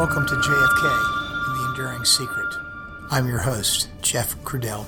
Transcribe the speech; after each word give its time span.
Welcome 0.00 0.24
to 0.28 0.34
JFK 0.36 1.46
and 1.46 1.58
the 1.58 1.66
Enduring 1.68 2.06
Secret. 2.06 2.54
I'm 3.10 3.28
your 3.28 3.40
host, 3.40 3.90
Jeff 4.00 4.34
Crudell. 4.44 4.86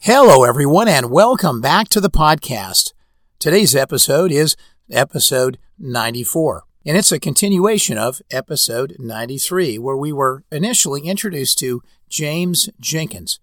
Hello, 0.00 0.44
everyone, 0.44 0.86
and 0.86 1.10
welcome 1.10 1.62
back 1.62 1.88
to 1.88 2.02
the 2.02 2.10
podcast. 2.10 2.92
Today's 3.38 3.74
episode 3.74 4.30
is 4.30 4.56
episode 4.90 5.56
94, 5.78 6.64
and 6.84 6.98
it's 6.98 7.12
a 7.12 7.18
continuation 7.18 7.96
of 7.96 8.20
episode 8.30 8.96
93, 8.98 9.78
where 9.78 9.96
we 9.96 10.12
were 10.12 10.44
initially 10.52 11.00
introduced 11.06 11.58
to 11.60 11.82
James 12.10 12.68
Jenkins. 12.78 13.40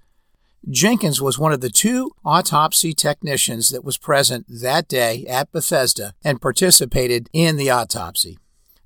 Jenkins 0.69 1.21
was 1.21 1.39
one 1.39 1.53
of 1.53 1.61
the 1.61 1.69
two 1.69 2.11
autopsy 2.25 2.93
technicians 2.93 3.69
that 3.69 3.85
was 3.85 3.97
present 3.97 4.45
that 4.49 4.89
day 4.89 5.25
at 5.25 5.51
Bethesda 5.53 6.13
and 6.25 6.41
participated 6.41 7.29
in 7.31 7.55
the 7.55 7.69
autopsy. 7.69 8.37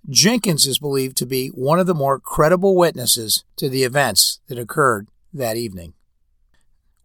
Jenkins 0.07 0.67
is 0.67 0.77
believed 0.77 1.17
to 1.17 1.25
be 1.25 1.47
one 1.49 1.79
of 1.79 1.87
the 1.87 1.95
more 1.95 2.19
credible 2.19 2.75
witnesses 2.75 3.43
to 3.55 3.67
the 3.67 3.83
events 3.83 4.41
that 4.47 4.59
occurred 4.59 5.07
that 5.33 5.57
evening. 5.57 5.93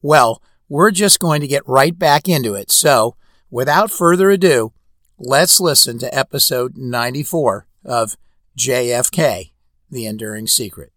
Well, 0.03 0.43
we're 0.69 0.91
just 0.91 1.21
going 1.21 1.41
to 1.41 1.47
get 1.47 1.67
right 1.67 1.99
back 1.99 2.29
into 2.29 2.55
it. 2.55 2.71
So, 2.71 3.17
without 3.51 3.91
further 3.91 4.31
ado, 4.31 4.73
let's 5.19 5.59
listen 5.59 5.99
to 6.01 6.15
episode 6.15 6.77
94 6.77 7.67
of 7.85 8.17
JFK 8.59 9.53
The 9.91 10.07
Enduring 10.07 10.49
Secret. 10.49 10.93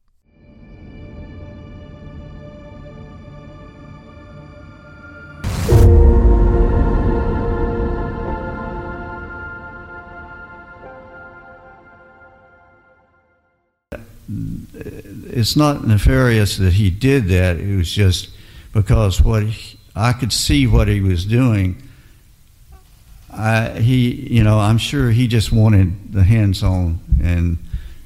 It's 15.40 15.56
not 15.56 15.88
nefarious 15.88 16.58
that 16.58 16.74
he 16.74 16.90
did 16.90 17.26
that. 17.30 17.58
It 17.58 17.76
was 17.76 17.92
just 17.92 18.30
because 18.74 19.22
what 19.22 19.44
he, 19.44 19.80
I 19.96 20.14
could 20.14 20.34
see 20.34 20.68
what 20.68 20.88
he 20.88 21.02
was 21.02 21.26
doing. 21.26 21.82
I, 23.32 23.80
he, 23.80 24.12
you 24.34 24.44
know, 24.44 24.60
I'm 24.60 24.78
sure 24.78 25.12
he 25.12 25.28
just 25.28 25.52
wanted 25.52 26.12
the 26.12 26.24
hands-on, 26.24 27.00
and 27.24 27.58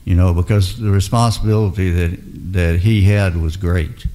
you 0.06 0.16
know, 0.16 0.34
because 0.34 0.78
the 0.78 0.92
responsibility 0.92 1.90
that 1.92 2.20
that 2.53 2.80
he 2.81 3.03
had 3.03 3.36
was 3.36 3.58
great, 3.58 4.06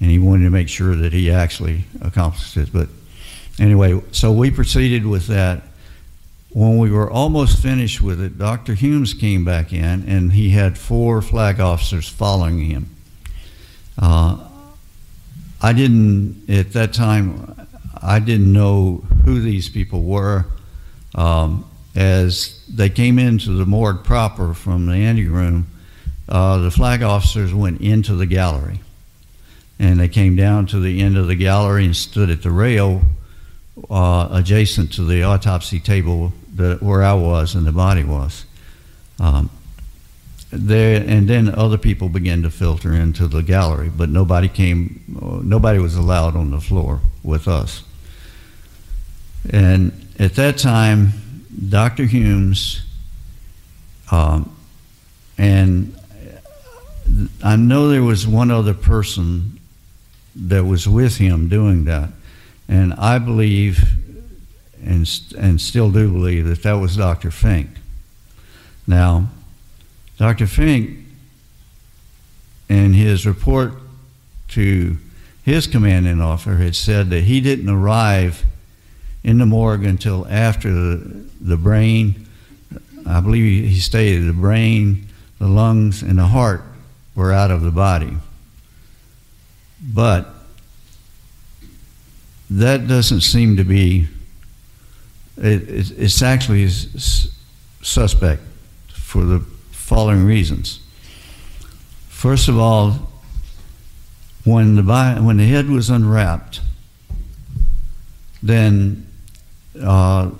and 0.00 0.10
he 0.10 0.18
wanted 0.18 0.44
to 0.44 0.50
make 0.50 0.68
sure 0.68 0.94
that 0.96 1.12
he 1.12 1.30
actually 1.30 1.84
accomplished 2.02 2.56
it. 2.56 2.72
But 2.72 2.88
anyway, 3.58 4.00
so 4.12 4.32
we 4.32 4.50
proceeded 4.50 5.06
with 5.06 5.28
that. 5.28 5.62
When 6.52 6.78
we 6.78 6.90
were 6.90 7.08
almost 7.08 7.62
finished 7.62 8.00
with 8.00 8.20
it, 8.20 8.36
Dr. 8.36 8.74
Humes 8.74 9.14
came 9.14 9.44
back 9.44 9.72
in, 9.72 10.04
and 10.08 10.32
he 10.32 10.50
had 10.50 10.76
four 10.76 11.22
flag 11.22 11.60
officers 11.60 12.08
following 12.08 12.58
him. 12.58 12.90
Uh, 13.96 14.48
I 15.62 15.72
didn't 15.72 16.50
at 16.50 16.72
that 16.72 16.92
time. 16.92 17.68
I 18.02 18.18
didn't 18.18 18.52
know 18.52 19.04
who 19.24 19.40
these 19.40 19.68
people 19.68 20.02
were. 20.02 20.46
Um, 21.14 21.66
as 21.94 22.64
they 22.68 22.88
came 22.88 23.18
into 23.18 23.50
the 23.50 23.66
morgue 23.66 24.02
proper 24.02 24.52
from 24.52 24.86
the 24.86 24.94
anteroom, 24.94 25.68
uh, 26.28 26.58
the 26.58 26.70
flag 26.70 27.02
officers 27.02 27.54
went 27.54 27.80
into 27.80 28.14
the 28.14 28.26
gallery, 28.26 28.80
and 29.78 30.00
they 30.00 30.08
came 30.08 30.34
down 30.34 30.66
to 30.66 30.80
the 30.80 31.00
end 31.00 31.16
of 31.16 31.28
the 31.28 31.36
gallery 31.36 31.84
and 31.84 31.94
stood 31.94 32.28
at 32.28 32.42
the 32.42 32.50
rail 32.50 33.02
uh, 33.88 34.28
adjacent 34.32 34.92
to 34.94 35.04
the 35.04 35.22
autopsy 35.22 35.80
table 35.80 36.32
that, 36.56 36.82
where 36.82 37.02
I 37.02 37.14
was 37.14 37.54
and 37.54 37.66
the 37.66 37.72
body 37.72 38.04
was. 38.04 38.44
Um, 39.18 39.50
there, 40.50 41.04
and 41.06 41.28
then 41.28 41.48
other 41.54 41.78
people 41.78 42.08
began 42.08 42.42
to 42.42 42.50
filter 42.50 42.92
into 42.92 43.28
the 43.28 43.42
gallery, 43.42 43.88
but 43.88 44.08
nobody 44.08 44.48
came, 44.48 45.00
nobody 45.44 45.78
was 45.78 45.94
allowed 45.94 46.34
on 46.34 46.50
the 46.50 46.60
floor 46.60 47.00
with 47.22 47.46
us. 47.46 47.84
And 49.48 50.08
at 50.18 50.34
that 50.34 50.58
time, 50.58 51.12
Dr. 51.68 52.04
Humes, 52.04 52.82
um, 54.10 54.54
and 55.38 55.96
I 57.42 57.56
know 57.56 57.88
there 57.88 58.02
was 58.02 58.26
one 58.26 58.50
other 58.50 58.74
person 58.74 59.58
that 60.34 60.64
was 60.64 60.88
with 60.88 61.16
him 61.16 61.48
doing 61.48 61.84
that, 61.84 62.10
and 62.70 62.94
I 62.94 63.18
believe, 63.18 63.82
and 64.82 65.10
and 65.36 65.60
still 65.60 65.90
do 65.90 66.10
believe 66.10 66.46
that 66.46 66.62
that 66.62 66.74
was 66.74 66.96
Dr. 66.96 67.30
Finck. 67.30 67.68
Now, 68.86 69.28
Dr. 70.18 70.44
Finck, 70.46 71.04
in 72.68 72.92
his 72.92 73.26
report 73.26 73.74
to 74.48 74.96
his 75.44 75.66
commanding 75.66 76.20
officer, 76.20 76.58
had 76.58 76.76
said 76.76 77.10
that 77.10 77.24
he 77.24 77.40
didn't 77.40 77.68
arrive 77.68 78.44
in 79.24 79.38
the 79.38 79.46
morgue 79.46 79.84
until 79.84 80.26
after 80.28 80.72
the, 80.72 81.24
the 81.40 81.56
brain, 81.56 82.28
I 83.04 83.20
believe 83.20 83.68
he 83.68 83.80
stated 83.80 84.28
the 84.28 84.32
brain, 84.32 85.08
the 85.40 85.48
lungs, 85.48 86.02
and 86.02 86.18
the 86.18 86.26
heart 86.26 86.62
were 87.16 87.32
out 87.32 87.50
of 87.50 87.62
the 87.62 87.72
body. 87.72 88.16
But 89.82 90.32
that 92.50 92.88
doesn't 92.88 93.20
seem 93.20 93.56
to 93.56 93.64
be, 93.64 94.08
it, 95.36 95.68
it, 95.68 95.90
it's 95.98 96.20
actually 96.20 96.68
suspect 96.68 98.42
for 98.92 99.24
the 99.24 99.40
following 99.70 100.24
reasons. 100.24 100.80
First 102.08 102.48
of 102.48 102.58
all, 102.58 103.10
when 104.44 104.74
the, 104.74 104.82
when 105.22 105.36
the 105.36 105.46
head 105.46 105.68
was 105.68 105.90
unwrapped, 105.90 106.60
then 108.42 109.06
uh, 109.80 110.30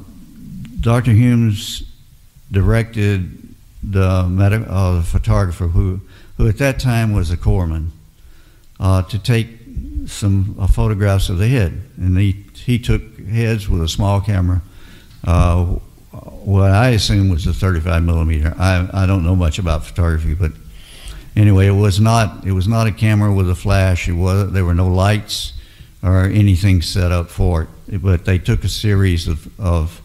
Dr. 0.80 1.12
Humes 1.12 1.84
directed 2.50 3.54
the, 3.82 4.02
uh, 4.02 4.94
the 4.94 5.02
photographer, 5.02 5.68
who, 5.68 6.00
who 6.36 6.48
at 6.48 6.58
that 6.58 6.80
time 6.80 7.12
was 7.12 7.30
a 7.30 7.36
corpsman, 7.36 7.90
uh, 8.80 9.02
to 9.02 9.18
take 9.18 9.59
some 10.06 10.56
uh, 10.58 10.66
photographs 10.66 11.28
of 11.28 11.38
the 11.38 11.48
head. 11.48 11.80
And 11.96 12.16
he, 12.18 12.44
he 12.54 12.78
took 12.78 13.18
heads 13.18 13.68
with 13.68 13.82
a 13.82 13.88
small 13.88 14.20
camera 14.20 14.62
uh, 15.24 15.64
what 16.12 16.70
I 16.70 16.90
assume 16.90 17.28
was 17.28 17.46
a 17.46 17.52
35 17.52 18.02
millimeter. 18.02 18.54
I, 18.58 18.88
I 18.92 19.06
don't 19.06 19.24
know 19.24 19.36
much 19.36 19.58
about 19.58 19.84
photography, 19.84 20.34
but 20.34 20.52
anyway, 21.36 21.66
it 21.66 21.72
was 21.72 22.00
not 22.00 22.46
it 22.46 22.52
was 22.52 22.66
not 22.66 22.86
a 22.86 22.92
camera 22.92 23.32
with 23.32 23.48
a 23.50 23.54
flash. 23.54 24.08
It 24.08 24.14
was 24.14 24.52
there 24.52 24.64
were 24.64 24.74
no 24.74 24.88
lights 24.88 25.52
or 26.02 26.24
anything 26.24 26.82
set 26.82 27.12
up 27.12 27.28
for 27.28 27.68
it, 27.88 28.02
but 28.02 28.24
they 28.24 28.38
took 28.38 28.64
a 28.64 28.68
series 28.68 29.28
of 29.28 29.60
of, 29.60 30.00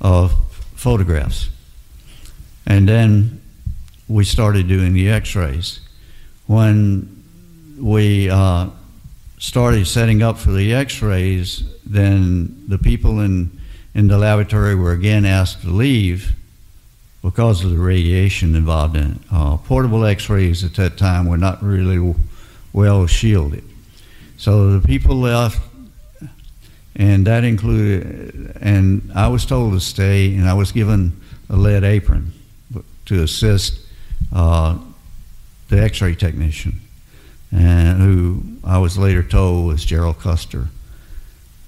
of 0.00 0.32
photographs, 0.74 1.48
and 2.66 2.88
then 2.88 3.40
we 4.08 4.24
started 4.24 4.68
doing 4.68 4.92
the 4.92 5.08
X-rays. 5.08 5.80
When 6.46 7.24
we 7.78 8.28
uh, 8.28 8.68
started 9.42 9.84
setting 9.88 10.22
up 10.22 10.38
for 10.38 10.52
the 10.52 10.72
X-rays, 10.72 11.64
then 11.84 12.64
the 12.68 12.78
people 12.78 13.18
in 13.18 13.50
in 13.92 14.06
the 14.06 14.16
laboratory 14.16 14.74
were 14.74 14.92
again 14.92 15.24
asked 15.24 15.62
to 15.62 15.68
leave 15.68 16.32
because 17.22 17.64
of 17.64 17.70
the 17.70 17.76
radiation 17.76 18.54
involved 18.54 18.96
in 18.96 19.12
it. 19.12 19.18
Uh, 19.30 19.56
portable 19.56 20.04
x 20.04 20.30
rays 20.30 20.64
at 20.64 20.74
that 20.74 20.96
time 20.96 21.26
were 21.26 21.36
not 21.36 21.62
really 21.62 22.14
well 22.72 23.06
shielded. 23.06 23.64
So 24.38 24.78
the 24.78 24.86
people 24.86 25.16
left, 25.16 25.60
and 26.96 27.26
that 27.26 27.44
included, 27.44 28.56
and 28.60 29.10
I 29.14 29.28
was 29.28 29.44
told 29.44 29.74
to 29.74 29.80
stay, 29.80 30.34
and 30.36 30.48
I 30.48 30.54
was 30.54 30.72
given 30.72 31.20
a 31.50 31.56
lead 31.56 31.84
apron 31.84 32.32
to 33.06 33.22
assist 33.22 33.78
uh, 34.32 34.78
the 35.68 35.82
x 35.82 36.00
ray 36.00 36.14
technician, 36.14 36.80
and 37.52 38.00
who 38.00 38.42
I 38.64 38.78
was 38.78 38.96
later 38.96 39.22
told 39.22 39.66
was 39.66 39.84
Jerrol 39.84 40.18
Custer. 40.18 40.68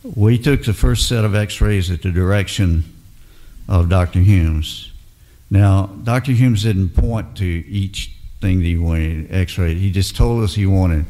We 0.02 0.38
took 0.38 0.64
the 0.64 0.72
first 0.72 1.08
set 1.08 1.24
of 1.24 1.34
x 1.34 1.60
rays 1.60 1.90
at 1.90 2.02
the 2.02 2.10
direction 2.10 2.84
of 3.68 3.88
Dr. 3.88 4.20
Humes. 4.20 4.92
Now, 5.50 5.86
Dr. 5.86 6.32
Humes 6.32 6.62
didn't 6.62 6.90
point 6.90 7.36
to 7.36 7.44
each 7.44 8.12
thing 8.40 8.58
that 8.58 8.64
he 8.64 8.76
wanted 8.76 9.32
x 9.32 9.58
rayed. 9.58 9.76
He 9.76 9.90
just 9.90 10.16
told 10.16 10.42
us 10.42 10.54
he 10.54 10.66
wanted 10.66 11.06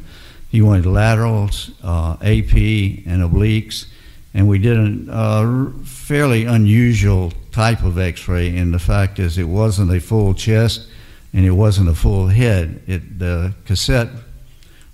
he 0.50 0.62
wanted 0.62 0.86
laterals, 0.86 1.72
uh, 1.82 2.12
AP, 2.20 2.54
and 2.54 3.22
obliques, 3.22 3.86
and 4.34 4.48
we 4.48 4.58
did 4.58 5.08
a 5.08 5.12
uh, 5.12 5.70
fairly 5.82 6.44
unusual 6.44 7.32
type 7.50 7.82
of 7.82 7.98
X-ray. 7.98 8.56
And 8.56 8.72
the 8.72 8.78
fact 8.78 9.18
is, 9.18 9.36
it 9.36 9.48
wasn't 9.48 9.92
a 9.92 10.00
full 10.00 10.32
chest, 10.32 10.86
and 11.32 11.44
it 11.44 11.50
wasn't 11.50 11.88
a 11.88 11.94
full 11.94 12.28
head. 12.28 12.82
It, 12.86 13.18
the 13.18 13.52
cassette 13.64 14.10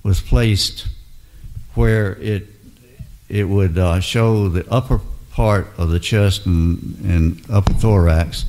was 0.02 0.20
placed 0.20 0.87
where 1.75 2.14
it 2.17 2.47
it 3.29 3.44
would 3.44 3.79
uh, 3.79 4.00
show 4.00 4.49
the 4.49 4.69
upper 4.70 5.00
part 5.31 5.69
of 5.79 5.91
the 5.91 6.00
chest 6.00 6.47
and, 6.47 6.99
and 7.05 7.43
upper 7.50 7.73
thorax, 7.75 8.44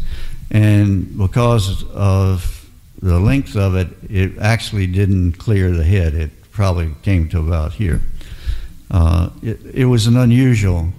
and 0.49 1.17
because 1.17 1.83
of 1.91 2.67
the 3.01 3.19
length 3.19 3.55
of 3.55 3.75
it, 3.75 3.87
it 4.09 4.37
actually 4.39 4.87
didn't 4.87 5.33
clear 5.33 5.71
the 5.71 5.83
head. 5.83 6.13
It 6.13 6.31
probably 6.51 6.93
came 7.03 7.29
to 7.29 7.39
about 7.39 7.73
here. 7.73 8.01
Uh, 8.89 9.29
it, 9.41 9.59
it 9.73 9.85
was 9.85 10.07
an 10.07 10.17
unusual 10.17 10.89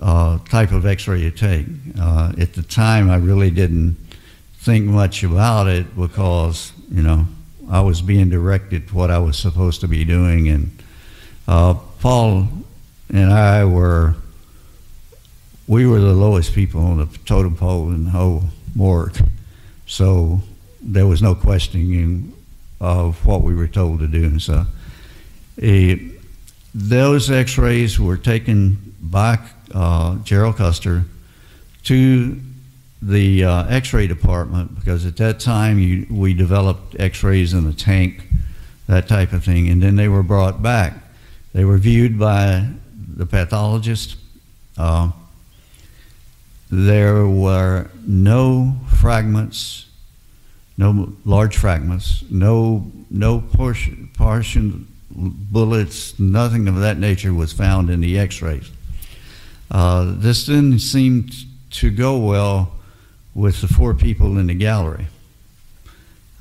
uh, 0.00 0.38
type 0.48 0.72
of 0.72 0.86
X-ray 0.86 1.20
to 1.22 1.30
take. 1.30 1.66
Uh, 1.98 2.32
at 2.38 2.54
the 2.54 2.62
time, 2.62 3.10
I 3.10 3.16
really 3.16 3.50
didn't 3.50 3.96
think 4.58 4.86
much 4.86 5.22
about 5.22 5.66
it 5.68 5.96
because 5.96 6.72
you 6.90 7.02
know 7.02 7.26
I 7.70 7.80
was 7.80 8.02
being 8.02 8.28
directed 8.28 8.90
what 8.92 9.10
I 9.10 9.18
was 9.18 9.38
supposed 9.38 9.80
to 9.82 9.88
be 9.88 10.04
doing, 10.04 10.48
and 10.48 10.82
uh, 11.46 11.74
Paul 12.00 12.48
and 13.12 13.32
I 13.32 13.64
were 13.64 14.16
we 15.68 15.86
were 15.86 16.00
the 16.00 16.12
lowest 16.12 16.52
people 16.52 16.80
on 16.80 16.98
the 16.98 17.06
totem 17.24 17.54
pole 17.54 17.90
in 17.90 18.04
the 18.04 18.10
whole 18.10 18.42
morgue, 18.74 19.16
so 19.86 20.40
there 20.82 21.06
was 21.06 21.22
no 21.22 21.34
questioning 21.36 22.32
of 22.80 23.24
what 23.24 23.42
we 23.42 23.54
were 23.54 23.68
told 23.68 24.00
to 24.00 24.08
do. 24.08 24.24
And 24.24 24.42
so, 24.42 24.66
eh, 25.62 25.96
those 26.74 27.30
X-rays 27.30 28.00
were 28.00 28.16
taken 28.16 28.94
by 29.00 29.38
uh, 29.72 30.16
Jerrol 30.16 30.56
Custer 30.56 31.04
to 31.84 32.40
the 33.02 33.44
uh, 33.44 33.66
X-ray 33.68 34.06
department 34.06 34.74
because 34.74 35.06
at 35.06 35.16
that 35.16 35.40
time 35.40 35.78
you, 35.78 36.06
we 36.10 36.34
developed 36.34 36.96
X-rays 36.98 37.54
in 37.54 37.64
the 37.64 37.72
tank, 37.72 38.22
that 38.86 39.08
type 39.08 39.32
of 39.32 39.44
thing, 39.44 39.68
and 39.68 39.82
then 39.82 39.96
they 39.96 40.08
were 40.08 40.22
brought 40.22 40.62
back. 40.62 40.94
They 41.52 41.64
were 41.64 41.78
viewed 41.78 42.18
by 42.18 42.68
the 43.16 43.26
pathologist. 43.26 44.16
Uh, 44.76 45.12
there 46.70 47.26
were 47.26 47.90
no 48.06 48.76
fragments, 48.96 49.86
no 50.76 51.12
large 51.24 51.56
fragments, 51.56 52.22
no 52.30 52.90
no 53.10 53.40
portion, 53.40 54.10
portion 54.16 54.86
bullets, 55.10 56.18
nothing 56.18 56.68
of 56.68 56.76
that 56.76 56.98
nature 56.98 57.34
was 57.34 57.52
found 57.52 57.90
in 57.90 58.00
the 58.00 58.18
X-rays. 58.18 58.70
Uh, 59.70 60.14
this 60.16 60.46
didn't 60.46 60.78
seem 60.78 61.28
to 61.70 61.90
go 61.90 62.16
well 62.18 62.72
with 63.40 63.62
the 63.62 63.68
four 63.68 63.94
people 63.94 64.38
in 64.38 64.48
the 64.48 64.54
gallery. 64.54 65.06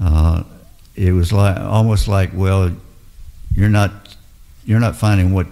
Uh, 0.01 0.43
it 0.95 1.13
was 1.13 1.31
like 1.31 1.57
almost 1.57 2.09
like, 2.09 2.31
well, 2.33 2.75
you're 3.55 3.69
not 3.69 3.91
you're 4.65 4.81
not 4.81 4.97
finding 4.97 5.33
what 5.33 5.47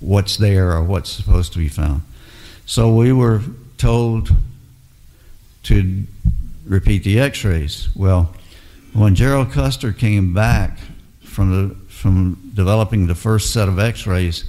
what's 0.00 0.38
there 0.38 0.72
or 0.72 0.82
what's 0.82 1.10
supposed 1.10 1.52
to 1.52 1.58
be 1.58 1.68
found. 1.68 2.00
So 2.64 2.94
we 2.94 3.12
were 3.12 3.42
told 3.76 4.30
to 5.64 6.04
repeat 6.64 7.04
the 7.04 7.20
X-rays. 7.20 7.90
Well, 7.94 8.34
when 8.94 9.14
Jerrol 9.14 9.50
Custer 9.50 9.92
came 9.92 10.32
back 10.32 10.78
from 11.20 11.50
the 11.50 11.74
from 11.90 12.52
developing 12.54 13.06
the 13.06 13.14
first 13.14 13.52
set 13.52 13.68
of 13.68 13.78
X-rays, 13.78 14.44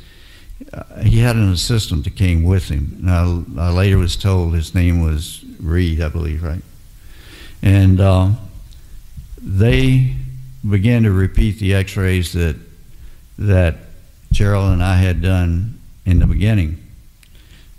uh, 0.72 1.02
he 1.02 1.20
had 1.20 1.36
an 1.36 1.52
assistant 1.52 2.06
that 2.06 2.16
came 2.16 2.44
with 2.44 2.70
him. 2.70 3.04
I 3.06 3.70
later 3.70 3.98
was 3.98 4.16
told 4.16 4.54
his 4.54 4.74
name 4.74 5.02
was 5.02 5.44
Reed, 5.60 6.02
I 6.02 6.10
believe, 6.10 6.44
right? 6.44 6.62
And 7.62 8.00
uh, 8.00 8.32
they 9.42 10.16
began 10.68 11.04
to 11.04 11.12
repeat 11.12 11.60
the 11.60 11.74
X-rays 11.76 12.34
that 12.34 12.56
that 13.38 13.78
Jerrol 14.34 14.74
and 14.74 14.84
I 14.84 14.98
had 14.98 15.22
done 15.22 15.80
in 16.06 16.20
the 16.20 16.28
beginning. 16.28 16.86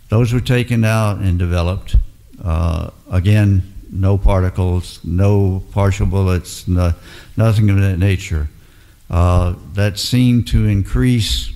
Those 0.08 0.32
were 0.32 0.40
taken 0.40 0.84
out 0.84 1.18
and 1.18 1.38
developed. 1.38 1.96
Uh, 2.42 2.90
again, 3.10 3.62
no 3.92 4.16
particles, 4.16 5.00
no 5.04 5.62
partial 5.72 6.06
bullets, 6.06 6.66
no, 6.66 6.94
nothing 7.36 7.70
of 7.70 7.80
that 7.80 7.98
nature. 7.98 8.48
Uh, 9.10 9.54
that 9.74 9.98
seemed 9.98 10.48
to 10.48 10.66
increase 10.66 11.52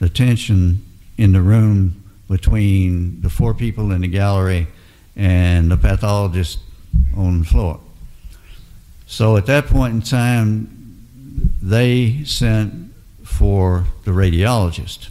the 0.00 0.08
tension 0.08 0.84
in 1.16 1.32
the 1.32 1.40
room 1.40 2.02
between 2.28 3.20
the 3.20 3.30
four 3.30 3.54
people 3.54 3.92
in 3.92 4.00
the 4.00 4.08
gallery 4.08 4.66
and 5.16 5.70
the 5.70 5.76
pathologist 5.76 6.58
on 7.16 7.40
the 7.40 7.44
floor. 7.44 7.80
So 9.06 9.36
at 9.36 9.46
that 9.46 9.66
point 9.66 9.94
in 9.94 10.02
time, 10.02 10.74
they 11.62 12.24
sent 12.24 12.92
for 13.24 13.84
the 14.04 14.10
radiologist. 14.10 15.10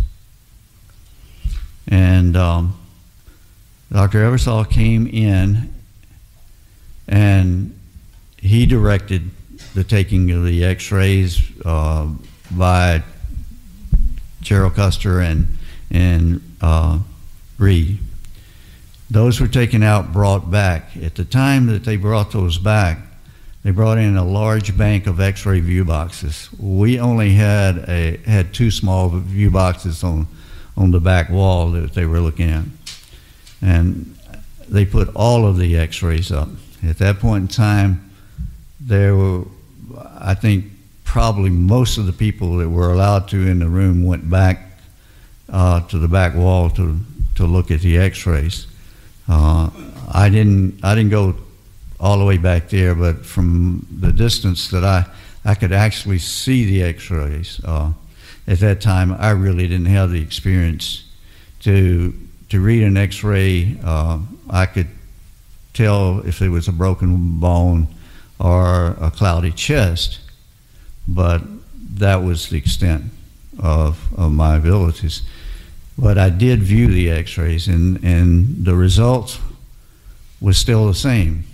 And 1.87 2.35
um, 2.35 2.77
Dr. 3.91 4.23
Ebersole 4.23 4.69
came 4.69 5.07
in 5.07 5.73
and 7.07 7.77
he 8.37 8.65
directed 8.65 9.29
the 9.73 9.83
taking 9.83 10.31
of 10.31 10.45
the 10.45 10.63
x 10.63 10.91
rays 10.91 11.41
uh, 11.65 12.07
by 12.51 13.03
Jerrol 14.41 14.73
Custer 14.73 15.19
and, 15.19 15.47
and 15.89 16.41
uh, 16.61 16.99
Reed. 17.57 17.99
Those 19.13 19.39
were 19.39 19.47
taken 19.47 19.83
out, 19.83 20.11
brought 20.11 20.49
back. 20.49 20.97
At 20.97 21.13
the 21.13 21.23
time 21.23 21.67
that 21.67 21.83
they 21.83 21.97
brought 21.97 22.31
those 22.31 22.57
back, 22.57 22.97
they 23.61 23.69
brought 23.69 23.99
in 23.99 24.17
a 24.17 24.25
large 24.25 24.75
bank 24.75 25.05
of 25.05 25.19
X-ray 25.19 25.59
view 25.59 25.85
boxes. 25.85 26.49
We 26.59 26.99
only 26.99 27.33
had 27.33 27.77
a 27.87 28.17
had 28.25 28.55
two 28.55 28.71
small 28.71 29.09
view 29.09 29.51
boxes 29.51 30.03
on 30.03 30.25
on 30.75 30.89
the 30.89 30.99
back 30.99 31.29
wall 31.29 31.69
that 31.73 31.93
they 31.93 32.07
were 32.07 32.19
looking 32.21 32.49
at, 32.49 32.65
and 33.61 34.17
they 34.67 34.83
put 34.83 35.15
all 35.15 35.45
of 35.45 35.59
the 35.59 35.77
X-rays 35.77 36.31
up. 36.31 36.49
At 36.83 36.97
that 36.97 37.19
point 37.19 37.41
in 37.43 37.47
time, 37.49 38.09
there 38.79 39.15
were, 39.15 39.43
I 40.17 40.33
think, 40.33 40.65
probably 41.03 41.51
most 41.51 41.99
of 41.99 42.07
the 42.07 42.13
people 42.13 42.57
that 42.57 42.69
were 42.69 42.91
allowed 42.91 43.27
to 43.27 43.37
in 43.47 43.59
the 43.59 43.69
room 43.69 44.03
went 44.03 44.27
back 44.27 44.79
uh, 45.49 45.81
to 45.89 45.99
the 45.99 46.07
back 46.07 46.33
wall 46.33 46.71
to 46.71 46.99
to 47.35 47.45
look 47.45 47.69
at 47.69 47.81
the 47.81 47.99
X-rays. 47.99 48.72
Uh, 49.27 49.69
I 50.11 50.29
didn't 50.29 50.83
I 50.83 50.95
didn't 50.95 51.11
go 51.11 51.35
all 51.99 52.17
the 52.17 52.25
way 52.25 52.37
back 52.37 52.69
there, 52.69 52.95
but 52.95 53.25
from 53.25 53.85
the 53.99 54.11
distance 54.11 54.69
that 54.69 54.83
I 54.83 55.05
I 55.45 55.55
could 55.55 55.71
actually 55.71 56.19
see 56.19 56.65
the 56.65 56.83
X-rays. 56.83 57.61
Uh, 57.63 57.93
at 58.45 58.59
that 58.59 58.81
time, 58.81 59.13
I 59.13 59.31
really 59.31 59.67
didn't 59.67 59.87
have 59.87 60.11
the 60.11 60.21
experience 60.21 61.03
to 61.61 62.13
to 62.49 62.59
read 62.59 62.83
an 62.83 62.97
X-ray. 62.97 63.77
Uh, 63.83 64.19
I 64.49 64.65
could 64.65 64.87
tell 65.73 66.19
if 66.19 66.41
it 66.41 66.49
was 66.49 66.67
a 66.67 66.71
broken 66.71 67.39
bone 67.39 67.87
or 68.39 68.95
a 69.01 69.09
cloudy 69.09 69.51
chest, 69.51 70.19
but 71.07 71.41
that 71.95 72.17
was 72.17 72.49
the 72.49 72.57
extent 72.57 73.05
of, 73.59 74.07
of 74.17 74.31
my 74.31 74.55
abilities. 74.55 75.21
But 75.97 76.17
I 76.17 76.29
did 76.29 76.61
view 76.63 76.87
the 76.87 77.09
X-rays, 77.09 77.67
and 77.67 78.03
and 78.03 78.65
the 78.65 78.75
results 78.75 79.39
was 80.41 80.57
still 80.57 80.87
the 80.87 80.93
same. 80.93 81.45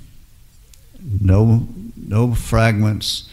No 1.22 1.68
no 1.96 2.34
fragments, 2.34 3.30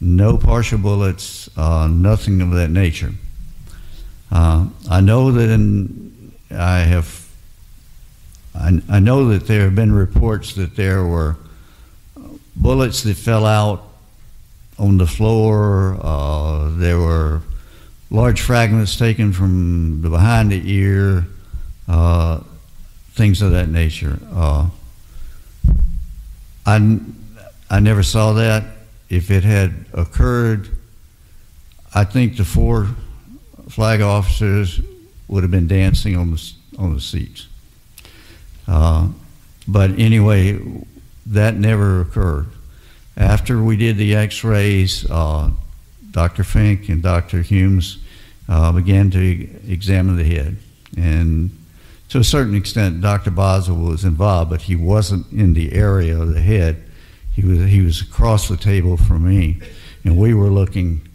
no 0.00 0.38
partial 0.38 0.78
bullets, 0.78 1.50
uh, 1.56 1.88
nothing 1.88 2.40
of 2.40 2.52
that 2.52 2.70
nature. 2.70 3.12
Uh, 4.30 4.68
I 4.88 5.00
know 5.00 5.32
that 5.32 5.50
in, 5.50 6.32
I 6.50 6.80
have. 6.80 7.28
I, 8.54 8.80
I 8.88 8.98
know 9.00 9.28
that 9.28 9.46
there 9.46 9.62
have 9.62 9.74
been 9.74 9.92
reports 9.92 10.54
that 10.54 10.76
there 10.76 11.04
were 11.04 11.36
bullets 12.56 13.02
that 13.04 13.16
fell 13.16 13.46
out 13.46 13.84
on 14.78 14.98
the 14.98 15.06
floor. 15.06 15.98
Uh, 16.00 16.70
there 16.76 16.98
were 16.98 17.42
large 18.10 18.40
fragments 18.40 18.96
taken 18.96 19.32
from 19.32 20.02
the 20.02 20.10
behind 20.10 20.50
the 20.50 20.62
ear, 20.70 21.26
uh, 21.88 22.40
things 23.12 23.40
of 23.40 23.52
that 23.52 23.68
nature. 23.68 24.18
Uh, 24.32 24.68
I, 26.66 26.98
I 27.70 27.80
never 27.80 28.02
saw 28.02 28.32
that. 28.34 28.64
If 29.08 29.30
it 29.30 29.44
had 29.44 29.86
occurred, 29.92 30.68
I 31.94 32.04
think 32.04 32.36
the 32.36 32.44
four 32.44 32.88
flag 33.68 34.00
officers 34.00 34.80
would 35.28 35.42
have 35.42 35.50
been 35.50 35.68
dancing 35.68 36.16
on 36.16 36.32
the, 36.32 36.52
on 36.78 36.94
the 36.94 37.00
seats. 37.00 37.46
Uh, 38.66 39.08
but 39.66 39.90
anyway, 39.98 40.60
that 41.26 41.54
never 41.54 42.00
occurred. 42.00 42.48
After 43.16 43.62
we 43.62 43.76
did 43.76 43.96
the 43.96 44.14
x 44.14 44.44
rays, 44.44 45.08
uh, 45.10 45.50
Dr. 46.10 46.42
Finck 46.42 46.88
and 46.88 47.02
Dr. 47.02 47.42
Humes 47.42 47.98
uh, 48.48 48.72
began 48.72 49.10
to 49.12 49.48
examine 49.68 50.16
the 50.16 50.24
head. 50.24 50.56
And 50.96 51.50
to 52.08 52.18
a 52.18 52.24
certain 52.24 52.54
extent, 52.54 53.00
Dr. 53.00 53.30
Boswell 53.30 53.78
was 53.78 54.04
involved, 54.04 54.50
but 54.50 54.62
he 54.62 54.74
wasn't 54.74 55.30
in 55.32 55.54
the 55.54 55.72
area 55.72 56.20
of 56.20 56.34
the 56.34 56.40
head. 56.40 56.82
He 57.34 57.44
was, 57.44 57.58
he 57.70 57.80
was 57.80 58.00
across 58.00 58.48
the 58.48 58.56
table 58.56 58.96
from 58.96 59.28
me, 59.28 59.60
and 60.04 60.16
we 60.16 60.34
were 60.34 60.50
looking 60.50 61.08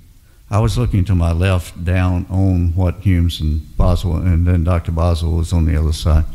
I 0.50 0.60
was 0.60 0.78
looking 0.78 1.04
to 1.06 1.16
my 1.16 1.32
left 1.32 1.84
down 1.84 2.28
on 2.30 2.76
what 2.76 3.00
Humes 3.00 3.42
and 3.42 3.76
Boswell, 3.78 4.18
and 4.18 4.46
then 4.46 4.64
Dr. 4.64 4.92
Boswell 4.92 5.34
was 5.34 5.52
on 5.52 5.66
the 5.66 5.76
other 5.76 5.92
side. 5.92 6.26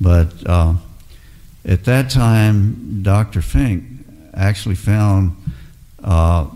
But 0.00 0.32
uh, 0.46 0.74
at 1.64 1.84
that 1.84 2.10
time, 2.10 3.02
Dr. 3.02 3.40
Finck 3.40 4.04
actually 4.34 4.76
found 4.76 5.36
uh, 6.02 6.46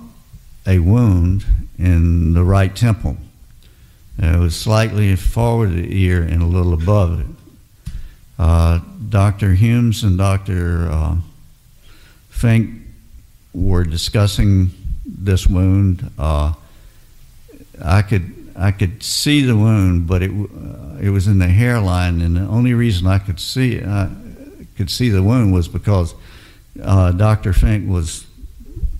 a 0.69 0.79
wound 0.79 1.45
in 1.79 2.35
the 2.35 2.45
right 2.45 2.75
temple. 2.77 3.17
It 4.19 4.39
was 4.39 4.55
slightly 4.55 5.17
forward 5.17 5.71
of 5.71 5.77
the 5.77 6.03
ear 6.05 6.23
and 6.23 6.43
a 6.43 6.47
little 6.47 6.75
above 6.75 7.21
it. 7.21 7.27
Uh, 8.39 8.81
Dr. 9.09 9.55
Humes 9.55 10.05
and 10.05 10.19
Dr. 10.19 10.89
Uh, 10.91 11.17
Finck 12.31 12.83
were 13.53 13.85
discussing 13.85 14.71
this 15.05 15.47
wound. 15.47 16.11
Uh, 16.19 16.53
I 17.83 18.03
could 18.03 18.35
I 18.57 18.73
could 18.73 19.03
see 19.03 19.43
the 19.43 19.57
wound, 19.57 20.07
but 20.07 20.23
it 20.23 20.31
uh, 20.31 20.99
it 21.01 21.11
was 21.11 21.27
in 21.27 21.39
the 21.39 21.49
hairline, 21.49 22.21
and 22.21 22.37
the 22.37 22.43
only 22.43 22.75
reason 22.75 23.07
I 23.07 23.19
could 23.19 23.41
see 23.41 23.81
I 23.83 24.11
could 24.77 24.91
see 24.91 25.09
the 25.09 25.23
wound 25.23 25.53
was 25.53 25.67
because 25.67 26.15
uh, 26.83 27.13
Dr. 27.13 27.53
Finck 27.53 27.89
was, 27.89 28.27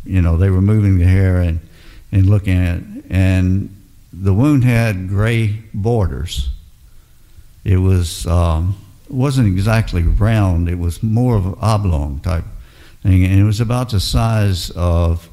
you 0.09 0.23
know, 0.23 0.37
they 0.37 0.51
were 0.51 0.63
moving 0.63 0.99
the 0.99 1.05
hair 1.05 1.41
and 1.41 1.61
and 2.11 2.27
looking 2.27 2.57
at 2.57 2.79
it, 2.79 3.05
and 3.11 3.75
the 4.13 4.33
wound 4.33 4.65
had 4.65 5.09
gray 5.09 5.63
borders. 5.75 6.49
It 7.65 7.77
was 7.77 8.27
um, 8.27 8.77
wasn't 9.11 9.49
exactly 9.49 10.03
round; 10.03 10.69
it 10.69 10.79
was 10.79 11.03
more 11.03 11.37
of 11.37 11.45
an 11.45 11.57
oblong 11.61 12.21
type 12.21 12.45
thing, 13.03 13.25
and 13.25 13.39
it 13.39 13.45
was 13.45 13.61
about 13.61 13.91
the 13.91 14.01
size 14.01 14.71
of 14.71 15.29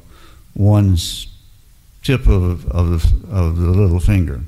one's 0.54 1.28
tip 2.02 2.26
of, 2.26 2.66
of, 2.70 2.90
the, 2.90 3.34
of 3.34 3.56
the 3.56 3.70
little 3.70 3.98
finger. 3.98 4.40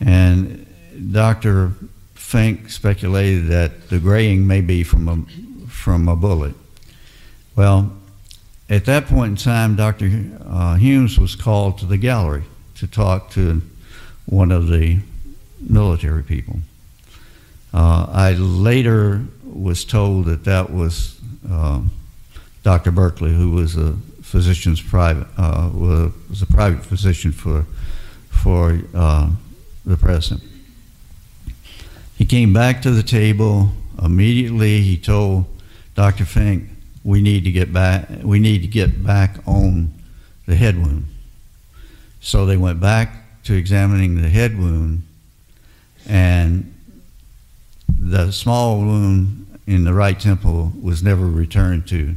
And 0.00 0.66
Dr. 1.12 1.72
Finck 2.16 2.70
speculated 2.70 3.46
that 3.48 3.88
the 3.88 3.98
graying 3.98 4.46
may 4.46 4.60
be 4.60 4.82
from 4.82 5.08
a, 5.08 5.68
from 5.68 6.08
a 6.08 6.16
bullet. 6.16 6.54
Well, 7.54 7.92
at 8.68 8.84
that 8.86 9.06
point 9.06 9.30
in 9.30 9.36
time, 9.36 9.76
Dr. 9.76 10.10
Uh, 10.46 10.76
Humes 10.76 11.18
was 11.18 11.36
called 11.36 11.78
to 11.78 11.86
the 11.86 11.98
gallery 11.98 12.44
to 12.76 12.86
talk 12.86 13.30
to 13.30 13.62
one 14.26 14.50
of 14.50 14.68
the 14.68 15.00
military 15.60 16.22
people. 16.22 16.58
Uh, 17.72 18.06
I 18.10 18.32
later 18.32 19.24
was 19.44 19.84
told 19.84 20.26
that 20.26 20.44
that 20.44 20.72
was 20.72 21.20
uh, 21.50 21.82
Dr. 22.62 22.90
Burkley, 22.90 23.32
who 23.32 23.50
was 23.50 23.76
a 23.76 23.94
physician's 24.22 24.80
private 24.80 25.26
uh, 25.36 25.70
was 25.72 26.42
a 26.42 26.46
private 26.46 26.84
physician 26.84 27.30
for 27.30 27.66
for 28.30 28.80
uh, 28.94 29.30
the 29.84 29.96
president. 29.96 30.42
He 32.16 32.24
came 32.24 32.52
back 32.52 32.80
to 32.82 32.90
the 32.90 33.02
table 33.02 33.70
immediately. 34.02 34.80
He 34.80 34.96
told 34.96 35.44
Dr. 35.94 36.24
Finck, 36.24 36.68
"We 37.04 37.22
need 37.22 37.44
to 37.44 37.52
get 37.52 37.72
back. 37.72 38.08
We 38.22 38.40
need 38.40 38.62
to 38.62 38.68
get 38.68 39.04
back 39.04 39.36
on 39.46 39.92
the 40.46 40.56
head 40.56 40.76
wound." 40.76 41.06
So 42.20 42.46
they 42.46 42.56
went 42.56 42.80
back 42.80 43.42
to 43.44 43.54
examining 43.54 44.20
the 44.20 44.28
head 44.28 44.58
wound, 44.58 45.02
and 46.08 46.74
the 47.98 48.32
small 48.32 48.78
wound 48.78 49.46
in 49.66 49.84
the 49.84 49.94
right 49.94 50.18
temple 50.18 50.72
was 50.80 51.02
never 51.02 51.26
returned 51.26 51.86
to 51.88 52.16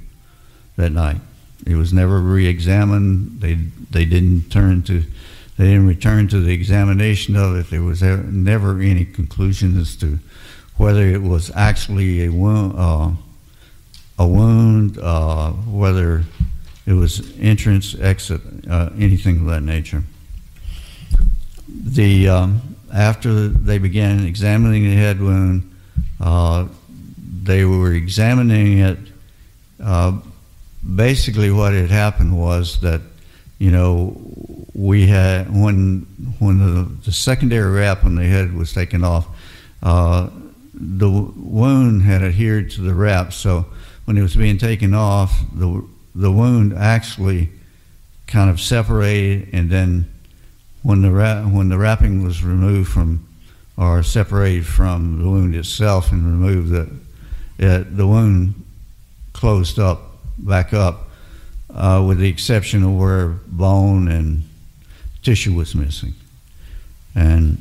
that 0.77 0.91
night. 0.91 1.21
It 1.65 1.75
was 1.75 1.91
never 1.93 2.19
re-examined. 2.19 3.41
They 3.41 3.55
they 3.91 4.05
didn't 4.05 4.49
turn 4.49 4.83
to 4.83 5.03
they 5.57 5.65
didn't 5.65 5.87
return 5.87 6.27
to 6.29 6.39
the 6.39 6.53
examination 6.53 7.35
of 7.35 7.55
it. 7.55 7.69
There 7.69 7.83
was 7.83 8.01
never 8.01 8.79
any 8.79 9.05
conclusion 9.05 9.79
as 9.79 9.95
to 9.97 10.19
whether 10.77 11.03
it 11.03 11.23
was 11.23 11.51
actually 11.55 12.23
a 12.23 12.29
wound, 12.29 12.73
uh, 12.77 13.11
a 14.19 14.27
wound, 14.27 14.97
uh, 14.97 15.51
whether 15.51 16.23
it 16.85 16.93
was 16.93 17.37
entrance, 17.39 17.95
exit, 17.99 18.41
uh, 18.69 18.89
anything 18.97 19.41
of 19.41 19.45
that 19.47 19.61
nature. 19.61 20.03
The 21.67 22.29
um, 22.29 22.75
after 22.93 23.47
they 23.47 23.77
began 23.77 24.25
examining 24.25 24.83
the 24.83 24.95
head 24.95 25.19
wound, 25.19 25.75
uh, 26.19 26.67
they 27.43 27.65
were 27.65 27.93
examining 27.93 28.79
it 28.79 28.97
uh, 29.83 30.13
basically 30.95 31.51
what 31.51 31.73
had 31.73 31.89
happened 31.89 32.37
was 32.37 32.79
that 32.81 33.01
you 33.59 33.71
know 33.71 34.15
we 34.73 35.07
had 35.07 35.49
when 35.49 36.05
when 36.39 36.59
the, 36.59 36.83
the 37.05 37.11
secondary 37.11 37.71
wrap 37.71 38.03
on 38.03 38.15
the 38.15 38.23
head 38.23 38.53
was 38.53 38.73
taken 38.73 39.03
off 39.03 39.27
uh, 39.83 40.29
the 40.73 41.09
wound 41.09 42.03
had 42.03 42.23
adhered 42.23 42.69
to 42.71 42.81
the 42.81 42.93
wrap 42.93 43.33
so 43.33 43.65
when 44.07 44.17
it 44.17 44.21
was 44.21 44.37
being 44.37 44.57
taken 44.57 44.93
off 44.93 45.37
the 45.53 45.83
the 46.15 46.31
wound 46.31 46.73
actually 46.73 47.49
kind 48.25 48.49
of 48.49 48.59
separated 48.61 49.49
and 49.51 49.69
then 49.69 50.09
when 50.81 51.01
the 51.01 51.11
wrap, 51.11 51.45
when 51.51 51.67
the 51.67 51.77
wrapping 51.77 52.23
was 52.23 52.41
removed 52.41 52.89
from 52.89 53.27
or 53.75 54.01
separated 54.01 54.65
from 54.65 55.21
the 55.21 55.29
wound 55.29 55.53
itself 55.53 56.13
and 56.13 56.25
removed 56.25 56.69
the 56.69 56.89
it, 57.59 57.97
the 57.97 58.07
wound 58.07 58.63
closed 59.33 59.77
up 59.77 60.01
back 60.37 60.73
up, 60.73 61.09
uh, 61.73 62.01
with 62.07 62.19
the 62.19 62.29
exception 62.29 62.83
of 62.83 62.95
where 62.95 63.27
bone 63.47 64.07
and 64.07 64.43
tissue 65.21 65.53
was 65.53 65.75
missing. 65.75 66.13
And 67.13 67.57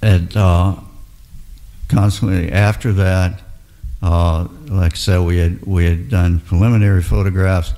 and 0.00 0.36
uh, 0.36 0.76
consequently, 1.88 2.52
after 2.52 2.92
that, 2.92 3.40
uh, 4.02 4.48
like 4.66 4.94
I 4.94 4.96
said, 4.96 5.20
we 5.20 5.38
had 5.38 5.64
we 5.64 5.84
had 5.84 6.08
done 6.08 6.40
preliminary 6.40 7.02
photographs 7.02 7.74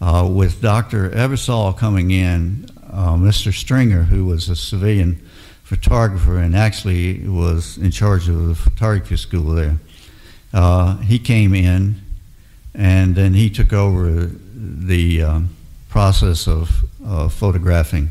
uh, 0.00 0.28
with 0.30 0.60
Dr. 0.60 1.10
Ebersole 1.10 1.76
coming 1.76 2.10
in. 2.10 2.66
Uh, 2.92 3.14
Mr. 3.14 3.52
Stringer, 3.52 4.04
who 4.04 4.24
was 4.24 4.48
a 4.48 4.56
civilian 4.56 5.20
photographer 5.64 6.38
and 6.38 6.56
actually 6.56 7.26
was 7.28 7.76
in 7.76 7.90
charge 7.90 8.28
of 8.28 8.46
the 8.46 8.54
photography 8.54 9.16
school 9.16 9.54
there, 9.54 9.76
uh, 10.54 10.96
he 10.98 11.18
came 11.18 11.54
in 11.54 11.96
and 12.74 13.14
then 13.16 13.34
he 13.34 13.50
took 13.50 13.72
over 13.72 14.30
the 14.54 15.22
um, 15.22 15.50
process 15.88 16.46
of 16.46 16.84
uh, 17.04 17.28
photographing 17.28 18.10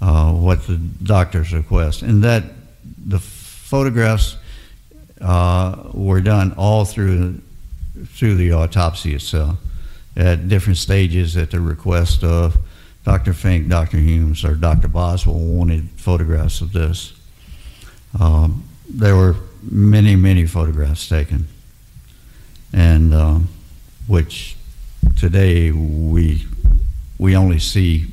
uh, 0.00 0.32
what 0.32 0.66
the 0.66 0.76
doctors 1.02 1.52
request, 1.52 2.02
and 2.02 2.22
that 2.22 2.44
the 3.06 3.18
photographs 3.18 4.36
uh, 5.24 5.90
were 5.94 6.20
done 6.20 6.52
all 6.56 6.84
through 6.84 7.40
through 8.08 8.34
the 8.34 8.52
autopsy 8.52 9.14
itself 9.14 9.58
at 10.16 10.48
different 10.48 10.76
stages 10.76 11.36
at 11.36 11.50
the 11.50 11.60
request 11.60 12.22
of 12.22 12.56
Dr. 13.04 13.32
Finck, 13.32 13.68
Dr. 13.68 13.98
Humes, 13.98 14.44
or 14.44 14.54
Dr. 14.54 14.88
Boswell 14.88 15.38
wanted 15.38 15.88
photographs 15.96 16.60
of 16.60 16.72
this. 16.72 17.12
Um, 18.18 18.64
there 18.88 19.16
were 19.16 19.36
many, 19.62 20.16
many 20.16 20.46
photographs 20.46 21.08
taken, 21.08 21.46
and 22.72 23.14
um, 23.14 23.48
which 24.06 24.56
today 25.16 25.70
we 25.70 26.46
we 27.18 27.36
only 27.36 27.58
see 27.58 28.06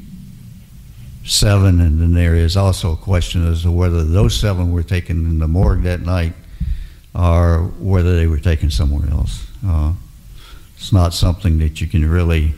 seven, 1.25 1.81
and 1.81 1.99
then 1.99 2.13
there 2.13 2.35
is 2.35 2.55
also 2.55 2.93
a 2.93 2.97
question 2.97 3.45
as 3.47 3.63
to 3.63 3.71
whether 3.71 4.03
those 4.03 4.39
seven 4.39 4.71
were 4.71 4.83
taken 4.83 5.25
in 5.25 5.39
the 5.39 5.47
morgue 5.47 5.83
that 5.83 6.01
night 6.01 6.33
or 7.13 7.71
whether 7.79 8.15
they 8.15 8.27
were 8.27 8.39
taken 8.39 8.69
somewhere 8.69 9.09
else. 9.09 9.45
Uh, 9.65 9.93
it's 10.75 10.91
not 10.91 11.13
something 11.13 11.59
that 11.59 11.81
you 11.81 11.87
can 11.87 12.09
really, 12.09 12.53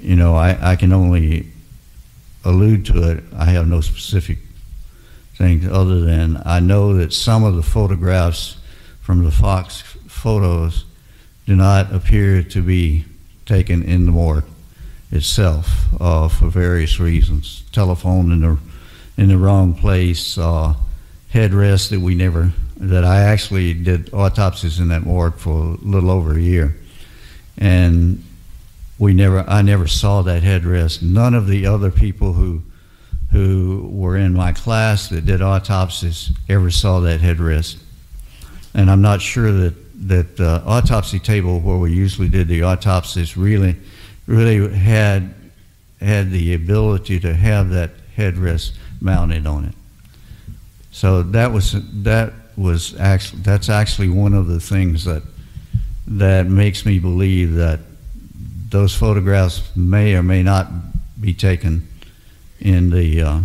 you 0.00 0.16
know, 0.16 0.34
I, 0.34 0.72
I 0.72 0.76
can 0.76 0.92
only 0.92 1.48
allude 2.44 2.86
to 2.86 3.10
it. 3.10 3.24
I 3.36 3.46
have 3.46 3.66
no 3.68 3.80
specific 3.80 4.38
things 5.34 5.66
other 5.68 6.00
than 6.00 6.40
I 6.44 6.60
know 6.60 6.94
that 6.94 7.12
some 7.12 7.44
of 7.44 7.56
the 7.56 7.62
photographs 7.62 8.56
from 9.00 9.24
the 9.24 9.30
Fox 9.30 9.82
photos 10.06 10.84
do 11.46 11.56
not 11.56 11.92
appear 11.92 12.42
to 12.42 12.62
be 12.62 13.04
taken 13.46 13.82
in 13.82 14.06
the 14.06 14.12
morgue 14.12 14.44
itself 15.10 15.86
uh, 16.00 16.28
for 16.28 16.48
various 16.48 17.00
reasons. 17.00 17.64
Telephone 17.72 18.30
in 18.32 18.40
the 18.40 18.58
in 19.16 19.28
the 19.28 19.36
wrong 19.36 19.74
place, 19.74 20.38
uh, 20.38 20.74
headrest 21.34 21.90
that 21.90 22.00
we 22.00 22.14
never 22.14 22.52
that 22.80 23.04
I 23.04 23.20
actually 23.20 23.74
did 23.74 24.12
autopsies 24.12 24.80
in 24.80 24.88
that 24.88 25.02
morgue 25.02 25.36
for 25.36 25.50
a 25.50 25.84
little 25.84 26.10
over 26.10 26.32
a 26.32 26.40
year, 26.40 26.74
and 27.58 28.24
we 28.98 29.12
never 29.12 29.40
I 29.48 29.62
never 29.62 29.86
saw 29.86 30.22
that 30.22 30.42
headrest. 30.42 31.02
None 31.02 31.34
of 31.34 31.46
the 31.46 31.66
other 31.66 31.90
people 31.90 32.32
who 32.32 32.62
who 33.32 33.88
were 33.92 34.16
in 34.16 34.32
my 34.32 34.52
class 34.52 35.08
that 35.10 35.26
did 35.26 35.42
autopsies 35.42 36.32
ever 36.48 36.70
saw 36.70 37.00
that 37.00 37.20
headrest, 37.20 37.78
and 38.74 38.90
I'm 38.90 39.02
not 39.02 39.20
sure 39.20 39.52
that 39.52 39.74
that 40.08 40.38
the 40.38 40.62
autopsy 40.64 41.18
table 41.18 41.60
where 41.60 41.76
we 41.76 41.92
usually 41.92 42.28
did 42.28 42.48
the 42.48 42.62
autopsies 42.62 43.36
really, 43.36 43.76
really 44.26 44.74
had 44.74 45.34
had 46.00 46.30
the 46.30 46.54
ability 46.54 47.20
to 47.20 47.34
have 47.34 47.68
that 47.70 47.90
headrest 48.16 48.72
mounted 49.02 49.46
on 49.46 49.66
it. 49.66 49.74
So 50.92 51.22
that 51.22 51.52
was 51.52 51.76
that 52.02 52.32
was 52.60 52.98
actually 53.00 53.42
that's 53.42 53.68
actually 53.68 54.08
one 54.08 54.34
of 54.34 54.46
the 54.46 54.60
things 54.60 55.04
that 55.04 55.22
that 56.06 56.46
makes 56.46 56.84
me 56.84 56.98
believe 56.98 57.54
that 57.54 57.80
those 58.68 58.94
photographs 58.94 59.74
may 59.74 60.14
or 60.14 60.22
may 60.22 60.42
not 60.42 60.68
be 61.20 61.32
taken 61.32 61.88
in 62.60 62.90
the 62.90 63.22
uh, 63.22 63.40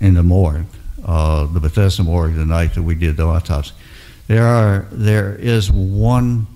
in 0.00 0.14
the 0.14 0.22
morgue, 0.22 0.66
uh, 1.04 1.46
the 1.46 1.60
Bethesda 1.60 2.02
morgue, 2.02 2.34
the 2.34 2.44
night 2.44 2.74
that 2.74 2.82
we 2.82 2.94
did 2.94 3.16
the 3.16 3.26
autopsy. 3.26 3.72
There 4.26 4.46
are 4.46 4.86
there 4.90 5.34
is 5.34 5.72
one 5.72 6.46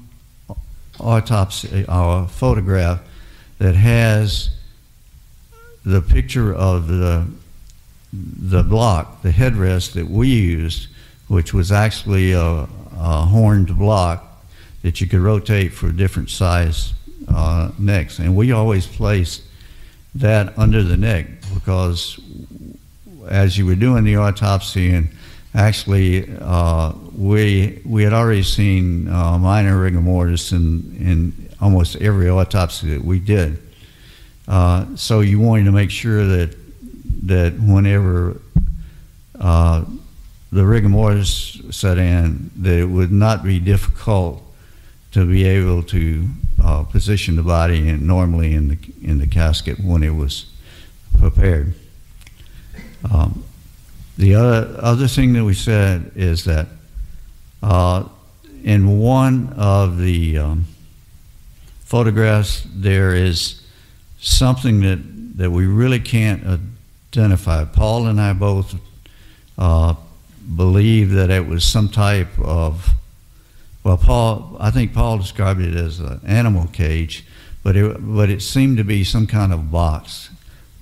autopsy 1.01 1.85
uh, 1.89 2.27
photograph 2.27 3.01
that 3.59 3.75
has 3.75 4.51
the 5.85 6.01
picture 6.01 6.55
of 6.55 6.89
the 6.89 7.27
the 8.15 8.63
block, 8.63 9.23
the 9.23 9.31
headrest 9.31 9.93
that 9.95 10.09
we 10.09 10.29
used, 10.29 10.89
which 11.29 11.53
was 11.53 11.73
actually 11.73 12.33
a, 12.33 12.41
a 12.41 13.27
horned 13.27 13.77
block 13.77 14.45
that 14.83 15.01
you 15.01 15.07
could 15.07 15.21
rotate 15.21 15.73
for 15.73 15.91
different 15.91 16.31
size 16.31 16.93
uh, 17.29 17.71
necks, 17.79 18.19
and 18.19 18.37
we 18.37 18.53
always 18.53 18.87
placed 18.87 19.43
that 20.15 20.57
under 20.59 20.83
the 20.83 20.97
neck 20.97 21.27
because 21.55 22.21
as 23.29 23.59
you 23.59 23.67
were 23.67 23.75
doing 23.75 24.05
the 24.05 24.17
autopsy 24.17 24.91
and 24.91 25.09
actually 25.55 26.31
uh, 26.41 26.93
we 27.17 27.81
we 27.85 28.03
had 28.03 28.13
already 28.13 28.43
seen 28.43 29.09
uh, 29.09 29.39
minor 29.39 29.81
rigor 29.81 30.01
mortis 30.01 30.53
in 30.53 30.97
in 31.01 31.49
almost 31.61 31.97
every 31.97 32.29
autopsy 32.29 32.91
that 32.91 33.05
we 33.05 33.19
did. 33.19 33.61
Uh, 34.47 34.85
so 34.95 35.21
you 35.21 35.41
wanted 35.41 35.65
to 35.65 35.73
make 35.73 35.91
sure 35.91 36.27
that 36.27 36.55
that 37.27 37.55
whenever 37.55 38.41
uh, 39.39 39.85
the 40.53 40.65
rigor 40.65 40.89
mortis 40.89 41.61
set 41.71 41.99
in, 41.99 42.51
that 42.57 42.79
it 42.79 42.87
would 42.87 43.11
not 43.11 43.43
be 43.43 43.59
difficult 43.59 44.43
to 45.13 45.27
be 45.27 45.45
able 45.45 45.83
to 45.83 46.29
uh, 46.63 46.83
position 46.85 47.37
the 47.37 47.43
body 47.43 47.89
in, 47.89 48.07
normally 48.07 48.55
in 48.55 48.69
the 48.69 48.79
in 49.03 49.19
the 49.19 49.27
casket 49.27 49.79
when 49.81 50.03
it 50.03 50.15
was 50.15 50.47
prepared. 51.19 51.75
Um, 53.11 53.45
the 54.17 54.35
other 54.35 54.77
other 54.79 55.09
thing 55.09 55.33
that 55.35 55.45
we 55.45 55.55
said 55.55 56.13
is 56.15 56.45
that 56.45 56.69
uh, 57.63 58.09
in 58.63 58.99
one 58.99 59.53
of 59.57 59.99
the 59.99 60.39
um, 60.39 60.65
photographs 61.85 62.67
there 62.75 63.15
is 63.15 63.61
something 64.21 64.81
that 64.81 64.99
that 65.37 65.51
we 65.51 65.67
really 65.67 66.01
can't 66.01 66.45
identify. 67.17 67.65
Paul 67.65 68.07
and 68.07 68.21
I 68.21 68.33
both 68.33 68.75
uh, 69.57 69.95
believe 70.57 71.11
that 71.11 71.31
it 71.31 71.47
was 71.47 71.65
some 71.65 71.89
type 71.89 72.39
of 72.39 72.91
well, 73.85 73.99
Paul, 73.99 74.57
I 74.59 74.71
think 74.71 74.95
Paul 74.95 75.19
described 75.19 75.61
it 75.61 75.75
as 75.75 76.01
an 76.01 76.19
animal 76.27 76.69
cage, 76.73 77.27
but 77.63 77.77
it, 77.77 77.97
but 78.01 78.31
it 78.31 78.41
seemed 78.41 78.79
to 78.79 78.85
be 78.85 79.05
some 79.05 79.27
kind 79.27 79.53
of 79.53 79.71
box 79.71 80.31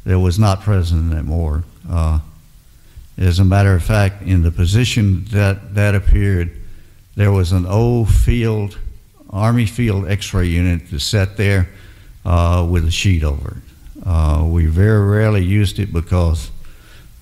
that 0.04 0.20
was 0.20 0.38
not 0.38 0.60
present 0.60 1.12
anymore. 1.12 1.64
Uh, 1.90 2.20
as 3.18 3.40
a 3.40 3.44
matter 3.44 3.74
of 3.74 3.82
fact, 3.82 4.22
in 4.22 4.42
the 4.42 4.52
position 4.52 5.24
that 5.32 5.74
that 5.74 5.96
appeared, 5.96 6.56
there 7.16 7.32
was 7.32 7.50
an 7.50 7.66
old 7.66 8.08
field, 8.08 8.78
Army 9.30 9.66
field 9.66 10.08
X-ray 10.08 10.46
unit 10.46 10.88
that 10.90 11.00
sat 11.00 11.37
there 11.37 11.68
uh, 12.24 12.66
with 12.70 12.87
a 12.87 12.90
sheet 12.92 13.24
over 13.24 13.57
it. 13.57 13.71
Uh, 14.04 14.44
we 14.46 14.66
very 14.66 15.06
rarely 15.06 15.44
used 15.44 15.78
it 15.78 15.92
because 15.92 16.50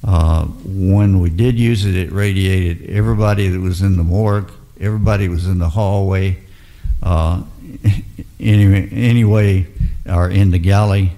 uh, 0.02 0.46
when 0.46 1.20
we 1.20 1.28
did 1.28 1.58
use 1.58 1.84
it, 1.84 1.94
it 1.94 2.10
radiated 2.10 2.88
everybody 2.88 3.48
that 3.48 3.60
was 3.60 3.82
in 3.82 3.96
the 3.96 4.02
morgue 4.02 4.50
everybody 4.80 5.28
was 5.28 5.46
in 5.46 5.58
the 5.58 5.68
hallway 5.68 6.38
uh, 7.02 7.42
anyway, 8.40 8.88
anyway, 8.90 9.66
or 10.06 10.30
in 10.30 10.50
the 10.50 10.58
galley 10.58 11.12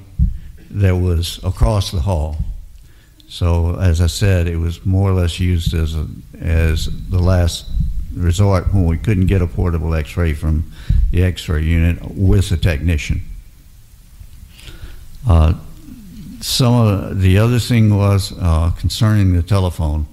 that 0.70 0.96
was 0.96 1.42
across 1.44 1.90
the 1.90 2.00
hall. 2.00 2.36
So, 3.28 3.76
as 3.76 4.00
I 4.00 4.06
said, 4.06 4.46
it 4.46 4.56
was 4.56 4.84
more 4.84 5.10
or 5.10 5.14
less 5.14 5.40
used 5.40 5.74
as 5.74 5.94
a, 5.94 6.06
as 6.38 6.88
the 7.08 7.18
last 7.18 7.66
resort 8.14 8.72
when 8.74 8.86
we 8.86 8.98
couldn't 8.98 9.26
get 9.26 9.40
a 9.40 9.46
portable 9.46 9.94
X-ray 9.94 10.34
from 10.34 10.70
the 11.12 11.22
X-ray 11.22 11.62
unit 11.62 11.98
with 12.14 12.52
a 12.52 12.56
technician. 12.56 13.22
Uh, 15.28 15.54
some 16.40 16.74
of 16.74 17.20
the 17.20 17.38
other 17.38 17.58
thing 17.58 17.96
was 17.96 18.32
uh, 18.40 18.70
concerning 18.78 19.34
the 19.34 19.42
telephone. 19.42 20.06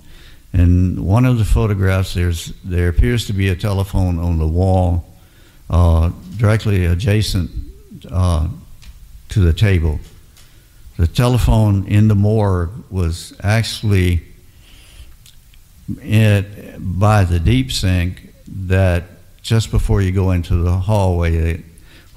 In 0.53 1.03
one 1.03 1.25
of 1.25 1.37
the 1.37 1.45
photographs, 1.45 2.13
there's, 2.13 2.53
there 2.63 2.89
appears 2.89 3.25
to 3.27 3.33
be 3.33 3.49
a 3.49 3.55
telephone 3.55 4.19
on 4.19 4.37
the 4.37 4.47
wall 4.47 5.05
uh, 5.69 6.11
directly 6.37 6.85
adjacent 6.85 7.49
uh, 8.11 8.47
to 9.29 9.39
the 9.39 9.53
table. 9.53 9.99
The 10.97 11.07
telephone 11.07 11.87
in 11.87 12.07
the 12.07 12.15
morgue 12.15 12.71
was 12.89 13.33
actually 13.41 14.21
it, 16.01 16.75
by 16.79 17.23
the 17.23 17.39
deep 17.39 17.71
sink 17.71 18.33
that 18.47 19.03
just 19.41 19.71
before 19.71 20.01
you 20.01 20.11
go 20.11 20.31
into 20.31 20.55
the 20.55 20.73
hallway 20.73 21.63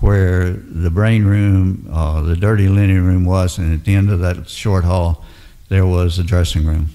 where 0.03 0.51
the 0.51 0.91
brain 0.91 1.25
room, 1.25 1.89
uh, 1.93 2.21
the 2.23 2.35
dirty 2.35 2.69
linen 2.69 3.07
room 3.07 3.25
was, 3.25 3.57
and 3.57 3.73
at 3.73 3.85
the 3.85 3.95
end 3.95 4.11
of 4.11 4.19
that 4.19 4.49
short 4.49 4.83
hall, 4.83 5.25
there 5.69 5.87
was 5.87 6.19
a 6.19 6.25
dressing 6.25 6.67
room. 6.67 6.89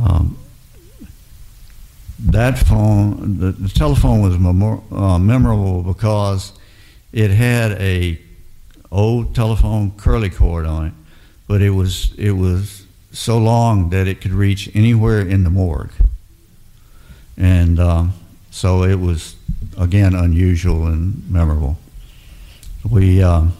Um, 0.00 0.38
that 2.20 2.56
phone, 2.56 3.40
the, 3.40 3.50
the 3.50 3.68
telephone 3.68 4.22
was 4.22 4.38
memor- 4.38 4.80
uh, 4.92 5.18
memorable 5.18 5.82
because 5.82 6.52
it 7.12 7.32
had 7.32 7.72
a 7.72 8.20
old 8.92 9.34
telephone 9.34 9.90
curly 9.96 10.30
cord 10.30 10.66
on 10.66 10.86
it, 10.86 10.92
but 11.48 11.60
it 11.60 11.70
was 11.70 12.14
it 12.14 12.32
was 12.32 12.86
so 13.10 13.38
long 13.38 13.90
that 13.90 14.06
it 14.06 14.20
could 14.20 14.30
reach 14.30 14.70
anywhere 14.72 15.20
in 15.20 15.42
the 15.42 15.50
morgue, 15.50 15.90
and 17.36 17.80
um, 17.80 18.12
so 18.52 18.84
it 18.84 19.00
was 19.00 19.34
again 19.76 20.14
unusual 20.14 20.86
and 20.86 21.28
memorable. 21.28 21.76
We 22.84 23.22
um, 23.22 23.52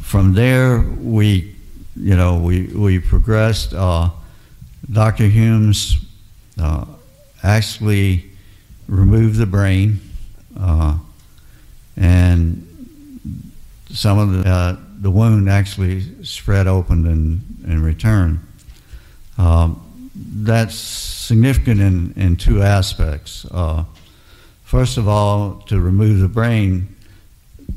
from 0.00 0.34
there 0.34 0.80
we 0.80 1.54
you 1.96 2.16
know 2.16 2.38
we 2.38 2.66
we 2.66 2.98
progressed. 2.98 3.74
Uh, 3.74 4.10
Dr. 4.90 5.26
Humes 5.28 5.98
uh, 6.60 6.84
actually 7.42 8.24
removed 8.88 9.36
the 9.36 9.46
brain, 9.46 10.00
uh, 10.58 10.98
and 11.96 12.66
some 13.90 14.18
of 14.18 14.32
the 14.32 14.50
uh, 14.50 14.76
the 15.00 15.10
wound 15.10 15.48
actually 15.48 16.24
spread 16.24 16.66
open 16.66 17.06
and, 17.06 17.40
and 17.66 17.82
returned. 17.82 18.40
Um, 19.38 19.80
that's 20.14 20.74
significant 20.74 21.80
in, 21.80 22.12
in 22.16 22.36
two 22.36 22.62
aspects. 22.62 23.46
Uh, 23.50 23.84
first 24.64 24.98
of 24.98 25.08
all, 25.08 25.62
to 25.68 25.80
remove 25.80 26.18
the 26.18 26.28
brain, 26.28 26.94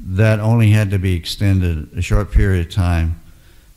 that 0.06 0.40
only 0.40 0.70
had 0.70 0.92
to 0.92 1.00
be 1.00 1.16
extended 1.16 1.90
a 1.98 2.02
short 2.02 2.32
period 2.32 2.68
of 2.68 2.74
time 2.74 3.20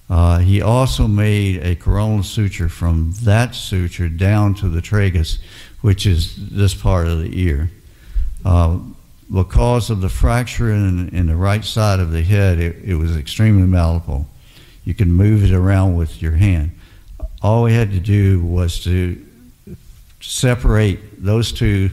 uh, 0.08 0.38
he 0.38 0.62
also 0.62 1.08
made 1.08 1.62
a 1.64 1.74
coronal 1.74 2.22
suture 2.22 2.68
from 2.68 3.12
that 3.22 3.54
suture 3.54 4.08
down 4.08 4.54
to 4.54 4.68
the 4.68 4.80
tragus, 4.80 5.38
which 5.80 6.06
is 6.06 6.50
this 6.50 6.74
part 6.74 7.08
of 7.08 7.18
the 7.18 7.40
ear. 7.40 7.70
Uh, 8.44 8.78
because 9.32 9.90
of 9.90 10.00
the 10.00 10.08
fracture 10.08 10.70
in, 10.70 11.08
in, 11.08 11.26
the 11.26 11.34
right 11.34 11.64
side 11.64 11.98
of 11.98 12.12
the 12.12 12.22
head, 12.22 12.60
it, 12.60 12.76
it, 12.84 12.94
was 12.94 13.16
extremely 13.16 13.66
malleable. 13.66 14.28
You 14.84 14.94
could 14.94 15.08
move 15.08 15.42
it 15.42 15.52
around 15.52 15.96
with 15.96 16.22
your 16.22 16.32
hand. 16.32 16.70
All 17.42 17.64
we 17.64 17.72
had 17.72 17.90
to 17.90 17.98
do 17.98 18.40
was 18.40 18.78
to 18.84 19.20
separate 20.20 21.24
those 21.24 21.50
two. 21.50 21.90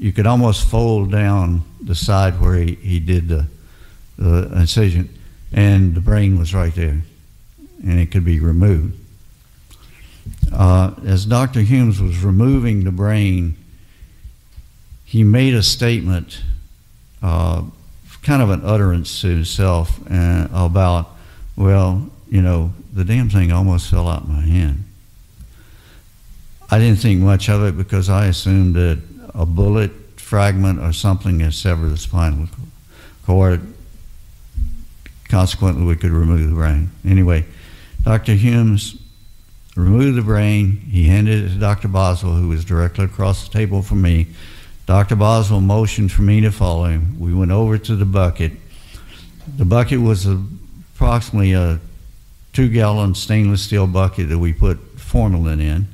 You 0.00 0.12
could 0.12 0.26
almost 0.26 0.68
fold 0.68 1.12
down 1.12 1.62
the 1.80 1.94
side 1.94 2.40
where 2.40 2.54
he, 2.54 2.74
he 2.74 2.98
did 2.98 3.28
the, 3.28 3.46
the 4.18 4.50
incision, 4.58 5.08
and 5.52 5.94
the 5.94 6.00
brain 6.00 6.38
was 6.38 6.52
right 6.52 6.74
there 6.74 7.02
and 7.82 7.98
it 7.98 8.10
could 8.10 8.24
be 8.24 8.40
removed. 8.40 8.98
Uh, 10.52 10.92
as 11.06 11.24
Dr. 11.24 11.60
Humes 11.60 12.00
was 12.00 12.18
removing 12.18 12.84
the 12.84 12.90
brain, 12.90 13.56
he 15.04 15.22
made 15.22 15.54
a 15.54 15.62
statement, 15.62 16.42
uh, 17.22 17.62
kind 18.22 18.42
of 18.42 18.50
an 18.50 18.62
utterance 18.64 19.20
to 19.22 19.28
himself 19.28 19.98
uh, 20.10 20.48
about, 20.52 21.10
well, 21.56 22.10
you 22.28 22.42
know, 22.42 22.72
the 22.92 23.04
damn 23.04 23.30
thing 23.30 23.50
almost 23.52 23.90
fell 23.90 24.08
out 24.08 24.28
my 24.28 24.40
hand. 24.40 24.84
I 26.70 26.78
didn't 26.78 26.98
think 27.00 27.20
much 27.20 27.48
of 27.48 27.64
it 27.64 27.76
because 27.76 28.08
I 28.08 28.26
assumed 28.26 28.74
that 28.74 28.98
a 29.34 29.46
bullet 29.46 29.92
fragment 30.16 30.80
or 30.80 30.92
something 30.92 31.40
has 31.40 31.56
severed 31.56 31.88
the 31.88 31.96
spinal 31.96 32.48
cord 33.24 33.60
consequently, 35.30 35.84
we 35.84 35.96
could 35.96 36.10
remove 36.10 36.48
the 36.48 36.54
brain. 36.54 36.90
Anyway, 37.04 37.46
Dr. 38.02 38.34
Humes 38.34 39.00
removed 39.76 40.18
the 40.18 40.22
brain. 40.22 40.76
He 40.90 41.04
handed 41.06 41.44
it 41.44 41.48
to 41.50 41.54
Dr. 41.54 41.88
Boswell, 41.88 42.34
who 42.34 42.48
was 42.48 42.64
directly 42.64 43.04
across 43.04 43.46
the 43.46 43.52
table 43.52 43.80
from 43.80 44.02
me. 44.02 44.26
Dr. 44.86 45.14
Boswell 45.14 45.60
motioned 45.60 46.10
for 46.10 46.22
me 46.22 46.40
to 46.40 46.50
follow 46.50 46.84
him. 46.84 47.18
We 47.20 47.32
went 47.32 47.52
over 47.52 47.78
to 47.78 47.96
the 47.96 48.04
bucket. 48.04 48.52
The 49.56 49.64
bucket 49.64 50.00
was 50.00 50.26
approximately 50.26 51.52
a 51.52 51.78
two 52.52 52.68
gallon 52.68 53.14
stainless 53.14 53.62
steel 53.62 53.86
bucket 53.86 54.28
that 54.28 54.38
we 54.38 54.52
put 54.52 54.78
formalin 54.98 55.60
in. 55.60 55.86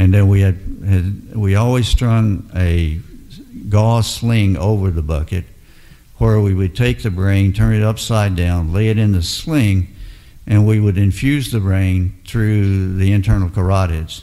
And 0.00 0.14
then 0.14 0.28
we 0.28 0.40
had, 0.40 0.58
had 0.82 1.36
we 1.36 1.56
always 1.56 1.86
strung 1.86 2.50
a 2.56 2.98
gauze 3.68 4.10
sling 4.10 4.56
over 4.56 4.90
the 4.90 5.02
bucket 5.02 5.44
where 6.16 6.40
we 6.40 6.54
would 6.54 6.74
take 6.74 7.02
the 7.02 7.10
brain, 7.10 7.52
turn 7.52 7.74
it 7.74 7.82
upside 7.82 8.34
down, 8.34 8.72
lay 8.72 8.88
it 8.88 8.96
in 8.96 9.12
the 9.12 9.22
sling, 9.22 9.94
and 10.46 10.66
we 10.66 10.80
would 10.80 10.96
infuse 10.96 11.50
the 11.50 11.60
brain 11.60 12.18
through 12.26 12.96
the 12.96 13.12
internal 13.12 13.50
carotids, 13.50 14.22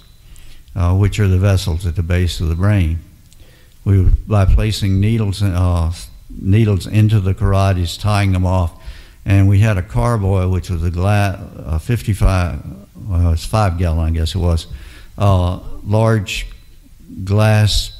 uh, 0.76 0.96
which 0.96 1.20
are 1.20 1.28
the 1.28 1.38
vessels 1.38 1.86
at 1.86 1.96
the 1.96 2.02
base 2.02 2.40
of 2.40 2.48
the 2.48 2.56
brain. 2.56 2.98
We 3.86 4.02
would, 4.02 4.28
by 4.28 4.46
placing 4.46 5.00
needles, 5.00 5.44
uh, 5.44 5.94
needles 6.32 6.88
into 6.88 7.20
the 7.20 7.36
carotids, 7.36 8.02
tying 8.02 8.32
them 8.32 8.48
off, 8.48 8.74
and 9.26 9.48
we 9.48 9.60
had 9.60 9.78
a 9.78 9.84
carboy, 9.84 10.48
which 10.48 10.72
was 10.72 10.84
a 10.84 10.90
glass, 10.90 11.40
a 11.56 11.78
55, 11.78 12.64
well, 12.96 13.32
it's 13.32 13.46
five 13.46 13.78
gallon, 13.78 14.08
I 14.08 14.10
guess 14.10 14.34
it 14.34 14.40
was, 14.40 14.66
uh, 15.18 15.60
large 15.84 16.48
glass 17.24 17.92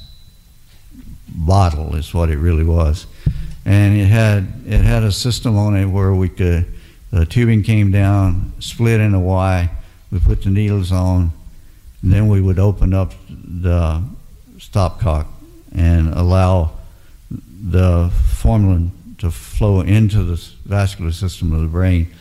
bottle 1.28 1.94
is 1.94 2.12
what 2.14 2.30
it 2.30 2.38
really 2.38 2.64
was, 2.64 3.06
and 3.64 3.96
it 3.96 4.06
had 4.06 4.52
it 4.66 4.80
had 4.80 5.02
a 5.02 5.12
system 5.12 5.56
on 5.56 5.76
it 5.76 5.86
where 5.86 6.14
we 6.14 6.28
could 6.28 6.66
the 7.10 7.24
tubing 7.24 7.62
came 7.62 7.90
down, 7.90 8.52
split 8.60 9.00
in 9.00 9.14
a 9.14 9.20
Y. 9.20 9.70
We 10.10 10.18
put 10.20 10.42
the 10.42 10.50
needles 10.50 10.92
on, 10.92 11.32
and 12.02 12.12
then 12.12 12.28
we 12.28 12.40
would 12.40 12.58
open 12.58 12.92
up 12.92 13.14
the 13.28 14.02
stopcock 14.58 15.26
and 15.74 16.12
allow 16.14 16.72
the 17.30 18.10
formalin 18.10 18.92
to 19.18 19.30
flow 19.30 19.80
into 19.80 20.22
the 20.22 20.36
vascular 20.64 21.12
system 21.12 21.52
of 21.52 21.60
the 21.60 21.66
brain 21.66 22.12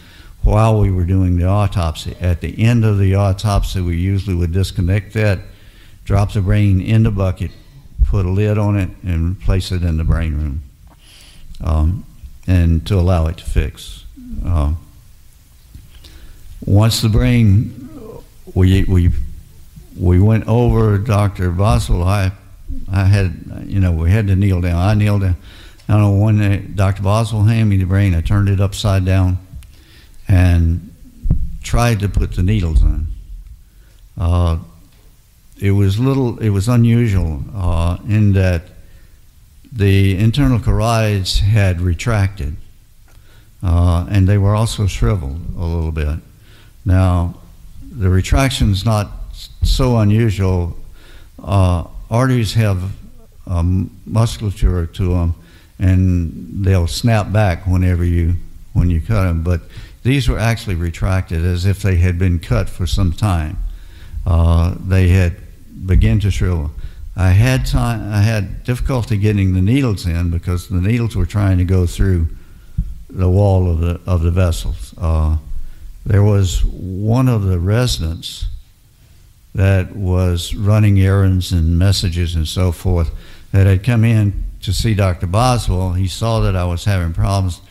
while 0.48 0.80
we 0.80 0.90
were 0.90 1.04
doing 1.04 1.38
the 1.38 1.46
autopsy. 1.46 2.16
At 2.22 2.40
the 2.40 2.64
end 2.64 2.86
of 2.86 2.98
the 2.98 3.16
autopsy, 3.16 3.82
we 3.82 3.98
usually 3.98 4.34
would 4.34 4.54
disconnect 4.54 5.12
that, 5.14 5.40
drop 6.06 6.32
the 6.32 6.40
brain 6.40 6.80
in 6.80 7.04
the 7.04 7.12
bucket, 7.12 7.52
put 8.06 8.26
a 8.26 8.30
lid 8.30 8.58
on 8.58 8.78
it, 8.78 8.90
and 9.04 9.38
place 9.42 9.74
it 9.74 9.84
in 9.84 9.98
the 9.98 10.06
brain 10.06 10.36
room, 10.36 10.62
um, 11.62 12.06
and 12.48 12.88
to 12.88 12.96
allow 12.96 13.28
it 13.28 13.40
to 13.40 13.44
fix. 13.44 14.06
Uh, 14.46 14.76
once 16.66 17.02
the 17.02 17.10
brain, 17.10 17.90
we 18.56 18.86
we 18.86 19.10
we 20.00 20.22
went 20.22 20.48
over 20.48 20.98
Dr. 20.98 21.52
Boswell. 21.52 22.04
I 22.04 22.32
I 22.90 23.04
had 23.04 23.66
you 23.66 23.82
know 23.82 23.92
we 23.92 24.12
had 24.12 24.28
to 24.28 24.36
kneel 24.38 24.62
down. 24.62 24.78
I 24.78 24.94
kneeled 24.94 25.24
down. 25.24 25.36
I 25.90 25.94
don't 25.94 26.02
know 26.04 26.24
when 26.24 26.74
Dr. 26.74 27.04
Boswell 27.04 27.44
handed 27.44 27.66
me 27.66 27.76
the 27.76 27.86
brain. 27.86 28.16
I 28.16 28.22
turned 28.22 28.48
it 28.48 28.62
upside 28.62 29.04
down 29.04 29.40
and 30.28 30.94
tried 31.64 32.00
to 32.00 32.10
put 32.10 32.34
the 32.34 32.44
needles 32.44 32.82
in. 32.82 33.08
Uh, 34.18 34.58
it 35.60 35.72
was 35.72 36.00
little. 36.00 36.38
It 36.40 36.50
was 36.50 36.68
unusual 36.68 37.44
uh, 37.56 37.98
in 38.08 38.34
that 38.34 38.64
the 39.72 40.18
internal 40.18 40.60
carotids 40.60 41.40
had 41.40 41.82
retracted, 41.82 42.56
uh, 43.64 44.06
and 44.10 44.28
they 44.28 44.38
were 44.38 44.56
also 44.56 44.88
shriveled 44.88 45.42
a 45.58 45.66
little 45.66 45.92
bit. 45.92 46.20
Now, 46.86 47.36
the 47.82 48.10
retraction 48.10 48.72
is 48.72 48.86
not 48.86 49.12
so 49.64 49.98
unusual. 49.98 50.78
Uh, 51.44 51.86
arteries 52.10 52.54
have 52.54 52.92
um, 53.48 53.90
musculature 54.06 54.86
to 54.86 55.10
them, 55.10 55.36
and 55.80 56.64
they'll 56.66 56.88
snap 56.88 57.32
back 57.32 57.66
whenever 57.66 58.04
you 58.04 58.36
when 58.74 58.90
you 58.90 59.02
cut 59.02 59.24
them. 59.24 59.44
But 59.44 59.62
these 60.08 60.30
were 60.30 60.40
actually 60.40 60.76
retracted 60.76 61.44
as 61.44 61.66
if 61.66 61.82
they 61.82 61.98
had 61.98 62.18
been 62.18 62.40
cut 62.40 62.70
for 62.70 62.88
some 62.88 63.12
time. 63.12 63.58
Uh, 64.26 64.76
they 64.80 65.10
had 65.10 65.36
begun 65.86 66.20
to 66.22 66.32
shrivel. 66.32 66.72
I 67.16 67.32
had 67.32 67.66
time. 67.66 68.14
I 68.14 68.22
had 68.22 68.64
difficulty 68.64 69.18
getting 69.18 69.54
the 69.54 69.62
needles 69.62 70.06
in 70.06 70.30
because 70.30 70.70
the 70.70 70.80
needles 70.80 71.16
were 71.16 71.26
trying 71.26 71.58
to 71.58 71.66
go 71.66 71.86
through 71.86 72.28
the 73.10 73.30
wall 73.30 73.70
of 73.70 73.80
the 73.80 74.00
of 74.06 74.22
the 74.22 74.32
vessels. 74.32 74.94
Uh, 74.98 75.38
there 76.06 76.24
was 76.24 76.64
one 76.64 77.28
of 77.28 77.44
the 77.44 77.60
residents 77.60 78.48
that 79.56 79.96
was 79.96 80.56
running 80.56 81.00
errands 81.00 81.52
and 81.52 81.78
messages 81.78 82.36
and 82.36 82.48
so 82.48 82.72
forth 82.72 83.12
that 83.52 83.68
had 83.68 83.84
come 83.84 84.06
in 84.06 84.46
to 84.62 84.72
see 84.72 84.94
Dr. 84.94 85.28
Boswell. 85.28 85.94
He 85.94 86.08
saw 86.08 86.40
that 86.42 86.56
I 86.56 86.66
was 86.66 86.86
having 86.86 87.14
problems, 87.14 87.62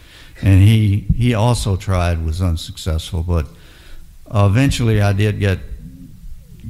and 0.42 0.62
he 0.62 1.06
he 1.16 1.34
also 1.34 1.76
tried 1.76 2.24
was 2.24 2.42
unsuccessful. 2.42 3.22
But 3.22 3.46
eventually, 4.32 5.00
I 5.00 5.12
did 5.12 5.38
get 5.38 5.58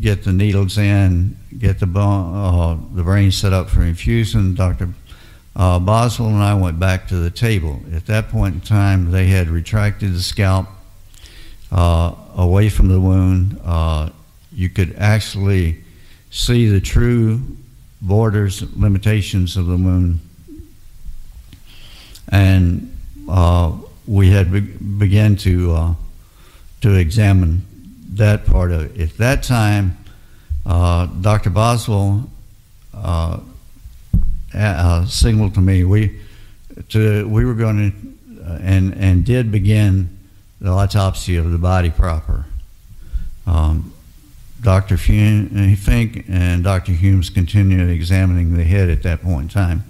get 0.00 0.24
the 0.24 0.32
needles 0.32 0.78
in, 0.78 1.36
get 1.58 1.80
the 1.80 1.86
bone, 1.86 2.34
uh, 2.34 2.94
the 2.94 3.02
brain 3.02 3.30
set 3.30 3.52
up 3.52 3.68
for 3.68 3.82
infusion. 3.82 4.54
Dr. 4.54 4.90
Uh, 5.54 5.78
Boswell 5.78 6.28
and 6.28 6.42
I 6.42 6.54
went 6.54 6.78
back 6.78 7.08
to 7.08 7.16
the 7.16 7.30
table. 7.30 7.80
At 7.94 8.06
that 8.06 8.28
point 8.28 8.54
in 8.54 8.60
time, 8.60 9.10
they 9.10 9.26
had 9.26 9.48
retracted 9.48 10.12
the 10.12 10.20
scalp 10.20 10.66
uh, 11.72 12.14
away 12.36 12.68
from 12.68 12.88
the 12.88 13.00
wound. 13.00 13.58
Uh, 13.64 14.10
you 14.52 14.68
could 14.68 14.94
actually 14.98 15.82
see 16.30 16.68
the 16.68 16.80
true 16.80 17.40
borders, 18.02 18.62
limitations 18.76 19.56
of 19.56 19.66
the 19.66 19.76
wound. 19.76 20.20
And 22.28 22.95
uh, 23.28 23.72
we 24.06 24.30
had 24.30 24.52
be- 24.52 24.60
began 24.60 25.36
to 25.36 25.72
uh, 25.72 25.94
to 26.80 26.94
examine 26.94 27.66
that 28.10 28.46
part 28.46 28.70
of 28.70 28.82
it. 28.82 29.00
At 29.00 29.16
that 29.18 29.42
time, 29.42 29.96
uh, 30.64 31.06
Dr. 31.06 31.50
Boswell 31.50 32.30
uh, 32.94 33.40
uh, 34.54 35.06
signaled 35.06 35.54
to 35.54 35.60
me 35.60 35.84
we 35.84 36.20
to 36.88 37.28
we 37.28 37.44
were 37.44 37.54
going 37.54 37.92
to 37.92 38.42
uh, 38.44 38.58
and 38.62 38.94
and 38.94 39.24
did 39.24 39.50
begin 39.50 40.16
the 40.60 40.70
autopsy 40.70 41.36
of 41.36 41.50
the 41.50 41.58
body 41.58 41.90
proper. 41.90 42.46
Um, 43.46 43.92
Dr. 44.60 44.96
Finck 44.96 46.24
and 46.28 46.64
Dr. 46.64 46.92
Humes 46.92 47.28
continued 47.30 47.90
examining 47.90 48.56
the 48.56 48.64
head 48.64 48.88
at 48.88 49.02
that 49.02 49.22
point 49.22 49.42
in 49.42 49.48
time. 49.48 49.84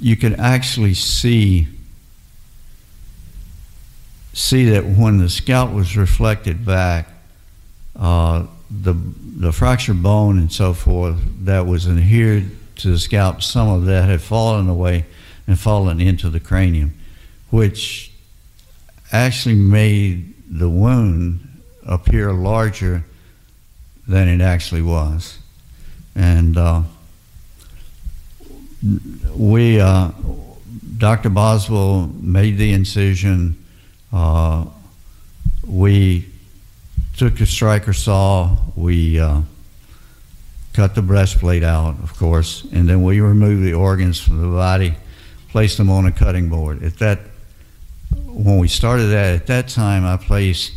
You 0.00 0.16
could 0.16 0.40
actually 0.40 0.94
see 0.94 1.68
see 4.32 4.64
that 4.70 4.84
when 4.84 5.18
the 5.18 5.28
scalp 5.28 5.72
was 5.72 5.96
reflected 5.96 6.64
back, 6.64 7.08
uh, 7.96 8.46
the 8.70 8.94
the 8.94 9.52
fractured 9.52 10.02
bone 10.02 10.38
and 10.38 10.52
so 10.52 10.72
forth 10.72 11.18
that 11.44 11.66
was 11.66 11.86
adhered 11.86 12.50
to 12.76 12.90
the 12.90 12.98
scalp, 12.98 13.42
some 13.42 13.68
of 13.68 13.84
that 13.86 14.08
had 14.08 14.20
fallen 14.20 14.68
away 14.68 15.04
and 15.46 15.58
fallen 15.58 16.00
into 16.00 16.30
the 16.30 16.40
cranium, 16.40 16.94
which 17.50 18.12
actually 19.12 19.54
made 19.54 20.34
the 20.48 20.68
wound 20.68 21.46
appear 21.84 22.32
larger 22.32 23.04
than 24.06 24.28
it 24.28 24.40
actually 24.40 24.82
was. 24.82 25.38
And 26.14 26.56
uh, 26.56 26.82
we, 29.36 29.80
uh, 29.80 30.10
Dr. 30.96 31.30
Boswell 31.30 32.06
made 32.20 32.58
the 32.58 32.72
incision. 32.72 33.62
Uh, 34.12 34.66
we 35.66 36.26
took 37.16 37.40
a 37.40 37.46
Stryker 37.46 37.92
saw. 37.92 38.56
We 38.76 39.20
uh, 39.20 39.42
cut 40.72 40.94
the 40.94 41.02
breastplate 41.02 41.62
out, 41.62 42.02
of 42.02 42.16
course, 42.16 42.64
and 42.72 42.88
then 42.88 43.02
we 43.02 43.20
removed 43.20 43.64
the 43.64 43.74
organs 43.74 44.20
from 44.20 44.40
the 44.40 44.48
body, 44.48 44.94
placed 45.48 45.78
them 45.78 45.90
on 45.90 46.06
a 46.06 46.12
cutting 46.12 46.48
board. 46.48 46.82
At 46.82 46.98
that 46.98 47.20
when 48.26 48.58
we 48.58 48.68
started 48.68 49.06
that, 49.06 49.34
at 49.34 49.46
that 49.46 49.68
time, 49.68 50.04
I 50.04 50.16
placed 50.16 50.72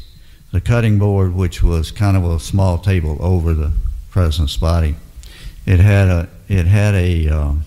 the 0.52 0.62
cutting 0.62 1.00
board, 1.00 1.34
which 1.34 1.63
was 1.63 1.92
kind 1.92 2.16
of 2.16 2.26
a 2.26 2.39
small 2.39 2.78
table 2.78 3.18
over 3.20 3.54
the 3.54 3.72
president's 4.12 4.58
body. 4.58 4.96
It 5.66 5.80
had 5.80 6.08
a 6.10 6.30
it 6.48 6.66
had 6.68 6.94
a 6.94 7.30
um, 7.30 7.66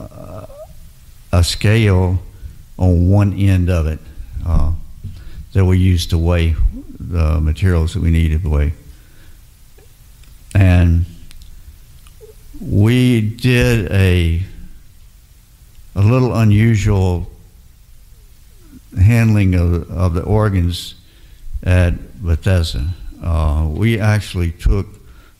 uh, 0.00 0.46
a 1.32 1.44
scale 1.44 2.20
on 2.78 3.08
one 3.08 3.32
end 3.32 3.70
of 3.70 3.86
it 3.86 3.98
uh, 4.46 4.72
that 5.52 5.64
we 5.64 5.78
used 5.78 6.10
to 6.10 6.18
weigh 6.18 6.54
the 6.98 7.40
materials 7.40 7.94
that 7.94 8.02
we 8.02 8.10
needed 8.10 8.42
to 8.42 8.48
weigh, 8.48 8.72
and 10.54 11.04
we 12.60 13.20
did 13.20 13.90
a 13.92 14.42
a 15.94 16.02
little 16.02 16.34
unusual 16.36 17.28
handling 18.96 19.54
of, 19.54 19.90
of 19.90 20.14
the 20.14 20.22
organs 20.22 20.94
at 21.64 22.22
Bethesda. 22.22 22.88
Uh, 23.22 23.66
we 23.68 23.98
actually 23.98 24.52
took 24.52 24.86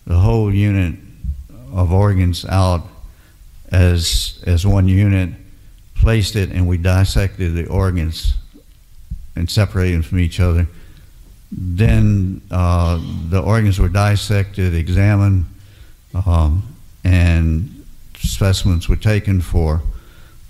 the 0.06 0.18
whole 0.18 0.52
unit 0.52 0.94
of 1.72 1.92
organs 1.92 2.44
out 2.46 2.82
as 3.70 4.42
as 4.46 4.66
one 4.66 4.88
unit, 4.88 5.30
placed 6.00 6.36
it, 6.36 6.50
and 6.50 6.66
we 6.66 6.78
dissected 6.78 7.54
the 7.54 7.66
organs 7.66 8.34
and 9.36 9.50
separated 9.50 9.96
them 9.96 10.02
from 10.02 10.18
each 10.18 10.40
other. 10.40 10.66
Then 11.50 12.42
uh, 12.50 13.00
the 13.28 13.40
organs 13.40 13.78
were 13.78 13.88
dissected, 13.88 14.74
examined, 14.74 15.46
um, 16.26 16.74
and 17.04 17.84
specimens 18.16 18.88
were 18.88 18.96
taken 18.96 19.40
for 19.40 19.80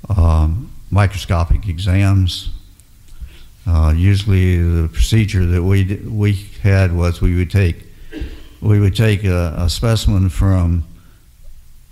um, 0.08 0.70
microscopic 0.90 1.68
exams. 1.68 2.50
Uh, 3.66 3.92
usually, 3.94 4.56
the 4.56 4.88
procedure 4.88 5.44
that 5.44 5.62
we 5.62 5.96
we 6.06 6.32
had 6.62 6.92
was 6.92 7.20
we 7.20 7.36
would 7.36 7.50
take 7.50 7.84
we 8.60 8.80
would 8.80 8.96
take 8.96 9.24
a, 9.24 9.54
a 9.58 9.68
specimen 9.68 10.28
from 10.30 10.84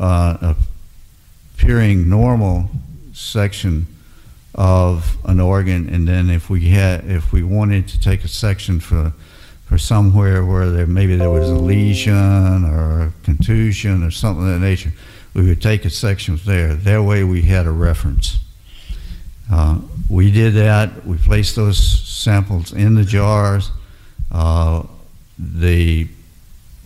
uh, 0.01 0.55
appearing 1.55 2.09
normal 2.09 2.71
section 3.16 3.87
of 4.55 5.16
an 5.24 5.40
organ, 5.40 5.88
and 5.88 6.07
then 6.07 6.31
if 6.31 6.48
we 6.48 6.68
had 6.68 7.05
if 7.07 7.33
we 7.33 7.42
wanted 7.42 7.88
to 7.88 8.00
take 8.00 8.24
a 8.24 8.29
section 8.29 8.81
for 8.81 9.12
for 9.64 9.79
somewhere 9.79 10.44
where 10.44 10.70
there 10.70 10.87
maybe 10.87 11.16
there 11.16 11.31
was 11.31 11.48
a 11.48 11.55
lesion 11.55 12.64
or 12.64 13.00
a 13.00 13.12
contusion 13.24 14.02
or 14.02 14.11
something 14.11 14.46
of 14.46 14.52
that 14.52 14.61
nature, 14.61 14.92
we 15.35 15.46
would 15.46 15.61
take 15.61 15.85
a 15.85 15.90
section 15.90 16.38
there. 16.44 16.74
That 16.74 17.02
way, 17.02 17.24
we 17.24 17.42
had 17.42 17.66
a 17.66 17.70
reference. 17.70 18.38
Uh, 19.50 19.81
we 20.09 20.31
did 20.31 20.55
that. 20.55 21.07
We 21.07 21.16
placed 21.16 21.57
those 21.57 21.79
samples 21.79 22.72
in 22.72 22.94
the 22.94 23.05
jars. 23.05 23.70
Uh, 24.31 24.85
the 25.38 26.09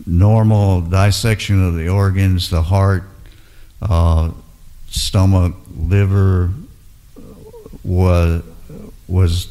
normal 0.05 0.81
dissection 0.81 1.65
of 1.65 1.75
the 1.75 1.89
organs, 1.89 2.49
the 2.49 2.61
heart, 2.61 3.03
uh, 3.81 4.31
stomach, 4.91 5.55
liver 5.75 6.51
was 7.83 8.43
was 9.07 9.47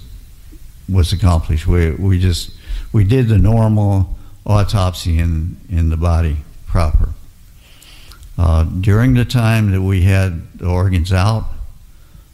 was 0.89 1.13
accomplished. 1.13 1.67
We 1.67 1.91
we 1.93 2.21
just 2.21 2.53
we 2.93 3.05
did 3.05 3.29
the 3.29 3.39
normal 3.39 4.17
autopsy 4.47 5.19
in 5.19 5.57
in 5.69 5.89
the 5.89 5.97
body 5.97 6.37
proper. 6.67 7.11
Uh, 8.39 8.65
during 8.65 9.15
the 9.15 9.25
time 9.25 9.73
that 9.73 9.83
we 9.83 10.03
had 10.03 10.59
the 10.59 10.67
organs 10.67 11.13
out 11.13 11.45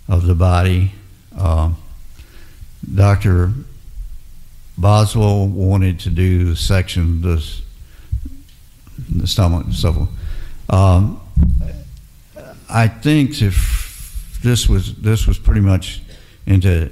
of 0.08 0.24
the 0.26 0.36
body, 0.36 0.92
uh, 1.36 1.72
Dr. 2.94 3.52
Boswell 4.78 5.48
wanted 5.48 5.98
to 6.00 6.10
do 6.10 6.44
the 6.44 6.56
section 6.56 7.22
the 7.22 7.44
the 9.08 9.26
stomach 9.26 9.64
and 9.64 9.74
so 9.74 9.92
forth. 9.92 10.08
Um, 10.68 11.20
I 12.68 12.88
think 12.88 13.42
if 13.42 14.38
this 14.42 14.68
was 14.68 14.94
this 14.96 15.26
was 15.26 15.38
pretty 15.38 15.60
much 15.60 16.02
into 16.46 16.90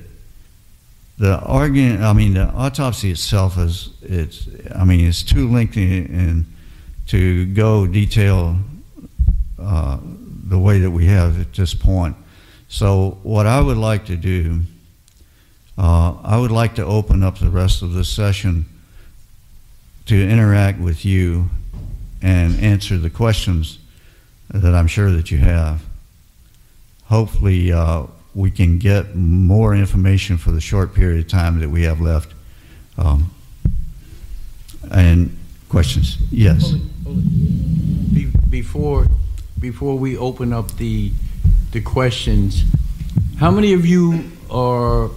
the 1.18 1.42
organ. 1.44 2.02
I 2.02 2.12
mean, 2.12 2.34
the 2.34 2.46
autopsy 2.46 3.10
itself 3.10 3.58
is 3.58 3.90
it's. 4.02 4.48
I 4.74 4.84
mean, 4.84 5.06
it's 5.06 5.22
too 5.22 5.50
lengthy 5.50 5.98
and 6.04 6.46
to 7.08 7.46
go 7.46 7.87
detail 7.87 8.56
uh, 9.60 9.98
the 10.48 10.58
way 10.58 10.78
that 10.80 10.90
we 10.90 11.06
have 11.06 11.40
at 11.40 11.52
this 11.54 11.74
point. 11.74 12.16
So, 12.68 13.18
what 13.22 13.46
I 13.46 13.60
would 13.60 13.76
like 13.76 14.06
to 14.06 14.16
do, 14.16 14.62
uh, 15.78 16.14
I 16.22 16.38
would 16.38 16.50
like 16.50 16.74
to 16.76 16.84
open 16.84 17.22
up 17.22 17.38
the 17.38 17.50
rest 17.50 17.82
of 17.82 17.92
this 17.92 18.08
session 18.08 18.66
to 20.06 20.28
interact 20.28 20.80
with 20.80 21.04
you 21.04 21.50
and 22.20 22.58
answer 22.60 22.98
the 22.98 23.10
questions 23.10 23.78
that 24.50 24.74
I'm 24.74 24.87
sure 24.87 25.11
that 25.11 25.30
you 25.30 25.38
have. 25.38 25.83
Hopefully, 27.07 27.72
uh, 27.72 28.04
we 28.35 28.50
can 28.50 28.78
get 28.78 29.14
more 29.14 29.74
information 29.74 30.38
for 30.38 30.50
the 30.50 30.61
short 30.61 30.94
period 30.94 31.24
of 31.24 31.30
time 31.30 31.61
that 31.61 31.70
we 31.70 31.83
have 31.83 32.00
left. 32.00 32.33
Um, 32.98 33.30
and 34.90 35.37
questions? 35.68 36.18
Yes. 36.30 36.62
Hold 36.62 36.74
it, 36.74 36.83
hold 37.04 37.18
it. 37.18 38.14
Be, 38.14 38.24
before 38.48 39.07
before 39.59 39.96
we 39.96 40.16
open 40.16 40.52
up 40.52 40.76
the 40.76 41.12
the 41.72 41.80
questions, 41.80 42.64
how 43.38 43.50
many 43.50 43.72
of 43.72 43.87
you 43.87 44.30
are 44.50 45.11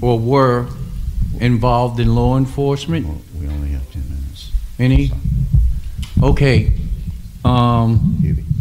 or 0.00 0.18
were 0.18 0.68
involved 1.40 1.98
in 2.00 2.14
law 2.14 2.36
enforcement? 2.36 3.06
Well, 3.06 3.20
we 3.40 3.48
only 3.48 3.68
have 3.70 3.90
ten 3.92 4.08
minutes. 4.08 4.52
Any? 4.78 5.10
Okay. 6.22 6.72
Um, 7.44 8.17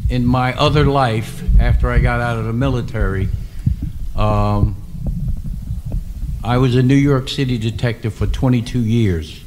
in 0.10 0.26
my 0.26 0.54
other 0.58 0.86
life, 0.86 1.44
after 1.60 1.90
I 1.90 2.00
got 2.00 2.22
out 2.22 2.38
of 2.38 2.46
the 2.46 2.54
military, 2.54 3.28
um, 4.16 4.76
I 6.44 6.58
was 6.58 6.76
a 6.76 6.84
New 6.84 6.96
York 6.96 7.28
City 7.28 7.58
detective 7.58 8.14
for 8.14 8.26
22 8.26 8.80
years. 8.80 9.44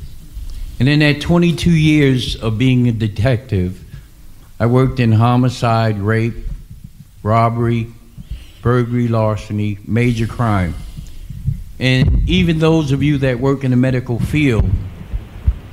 And 0.78 0.88
in 0.88 0.98
that 1.00 1.20
22 1.20 1.70
years 1.70 2.36
of 2.36 2.58
being 2.58 2.88
a 2.88 2.92
detective, 2.92 3.82
I 4.58 4.66
worked 4.66 5.00
in 5.00 5.12
homicide, 5.12 5.98
rape, 5.98 6.34
robbery, 7.22 7.86
burglary, 8.60 9.08
larceny, 9.08 9.78
major 9.86 10.26
crime. 10.26 10.74
And 11.78 12.28
even 12.28 12.58
those 12.58 12.92
of 12.92 13.02
you 13.02 13.18
that 13.18 13.40
work 13.40 13.64
in 13.64 13.70
the 13.70 13.76
medical 13.78 14.18
field 14.18 14.68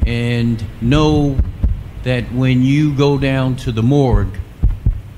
and 0.06 0.64
know 0.82 1.38
that 2.04 2.32
when 2.32 2.64
you 2.64 2.96
go 2.96 3.18
down 3.18 3.58
to 3.58 3.74
the 3.74 3.84
morgue 3.84 4.38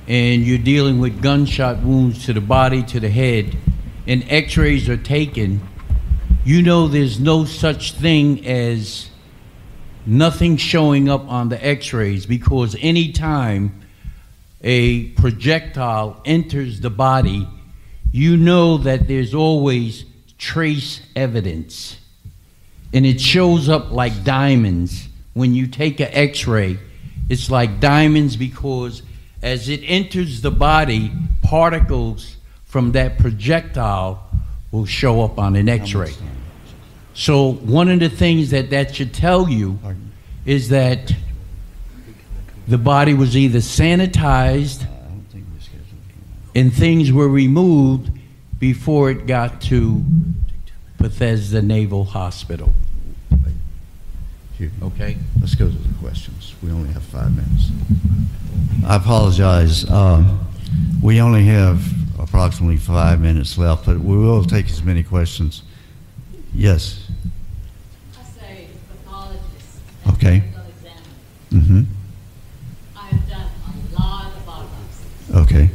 and 0.09 0.43
you're 0.43 0.57
dealing 0.57 0.99
with 0.99 1.21
gunshot 1.21 1.83
wounds 1.83 2.25
to 2.25 2.33
the 2.33 2.41
body, 2.41 2.81
to 2.81 2.99
the 2.99 3.09
head, 3.09 3.55
and 4.07 4.25
x 4.27 4.57
rays 4.57 4.89
are 4.89 4.97
taken, 4.97 5.61
you 6.43 6.63
know 6.63 6.87
there's 6.87 7.19
no 7.19 7.45
such 7.45 7.93
thing 7.93 8.45
as 8.47 9.11
nothing 10.07 10.57
showing 10.57 11.07
up 11.07 11.29
on 11.29 11.49
the 11.49 11.63
x 11.63 11.93
rays 11.93 12.25
because 12.25 12.75
anytime 12.79 13.79
a 14.61 15.09
projectile 15.11 16.19
enters 16.25 16.81
the 16.81 16.89
body, 16.89 17.47
you 18.11 18.35
know 18.35 18.77
that 18.79 19.07
there's 19.07 19.35
always 19.35 20.05
trace 20.39 21.01
evidence. 21.15 21.99
And 22.91 23.05
it 23.05 23.21
shows 23.21 23.69
up 23.69 23.91
like 23.91 24.23
diamonds. 24.23 25.07
When 25.33 25.53
you 25.53 25.67
take 25.67 25.99
an 25.99 26.09
x 26.11 26.47
ray, 26.47 26.79
it's 27.29 27.51
like 27.51 27.79
diamonds 27.79 28.35
because 28.35 29.03
as 29.41 29.69
it 29.69 29.81
enters 29.83 30.41
the 30.41 30.51
body, 30.51 31.11
particles 31.41 32.37
from 32.65 32.91
that 32.91 33.17
projectile 33.17 34.29
will 34.71 34.85
show 34.85 35.23
up 35.23 35.39
on 35.39 35.55
an 35.55 35.67
x 35.69 35.93
ray. 35.93 36.13
So, 37.13 37.53
one 37.53 37.89
of 37.89 37.99
the 37.99 38.09
things 38.09 38.51
that 38.51 38.69
that 38.69 38.95
should 38.95 39.13
tell 39.13 39.49
you 39.49 39.79
is 40.45 40.69
that 40.69 41.13
the 42.67 42.77
body 42.77 43.13
was 43.13 43.35
either 43.35 43.59
sanitized 43.59 44.85
and 46.55 46.73
things 46.73 47.11
were 47.11 47.27
removed 47.27 48.11
before 48.59 49.09
it 49.09 49.25
got 49.25 49.61
to 49.61 50.03
Bethesda 50.97 51.61
Naval 51.61 52.03
Hospital. 52.03 52.73
Okay? 54.81 55.17
Let's 55.39 55.55
go 55.55 55.67
to 55.67 55.71
the 55.71 55.93
questions. 55.99 56.53
We 56.61 56.71
only 56.71 56.91
have 56.91 57.03
five 57.03 57.35
minutes. 57.35 57.71
I 58.85 58.95
apologize. 58.95 59.89
Um, 59.89 60.39
we 61.01 61.21
only 61.21 61.45
have 61.45 61.81
approximately 62.19 62.77
five 62.77 63.21
minutes 63.21 63.57
left, 63.57 63.85
but 63.85 63.99
we 63.99 64.17
will 64.17 64.43
take 64.43 64.65
as 64.67 64.83
many 64.83 65.03
questions. 65.03 65.63
Yes. 66.53 67.09
I 68.19 68.23
say 68.23 68.67
pathologist. 69.05 69.79
Okay. 70.09 70.43
Mm-hmm. 71.51 71.83
I've 72.95 73.29
done 73.29 73.47
a 73.65 73.99
lot 73.99 74.27
of 74.35 74.49
autopsies. 74.49 75.35
Okay. 75.35 75.69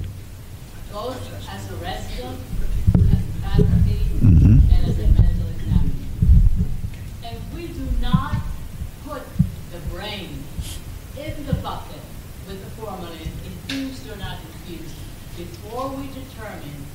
The 11.47 11.55
bucket 11.55 12.01
with 12.47 12.63
the 12.63 12.71
formalin, 12.81 13.29
infused 13.45 14.11
or 14.11 14.17
not 14.17 14.39
infused, 14.41 14.95
before 15.37 15.89
we 15.91 16.09
determine 16.09 16.87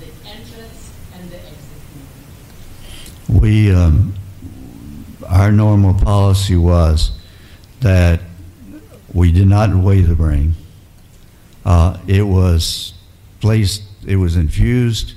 the 0.00 0.06
entrance 0.28 0.92
and 1.14 1.30
the 1.30 1.36
exit 1.36 1.58
We, 3.28 3.74
um, 3.74 4.14
our 5.28 5.52
normal 5.52 5.94
policy 5.94 6.56
was 6.56 7.12
that 7.80 8.20
we 9.12 9.32
did 9.32 9.48
not 9.48 9.74
weigh 9.74 10.02
the 10.02 10.14
brain. 10.14 10.54
Uh, 11.64 11.98
it 12.06 12.22
was 12.22 12.94
placed, 13.40 13.82
it 14.06 14.16
was 14.16 14.36
infused, 14.36 15.14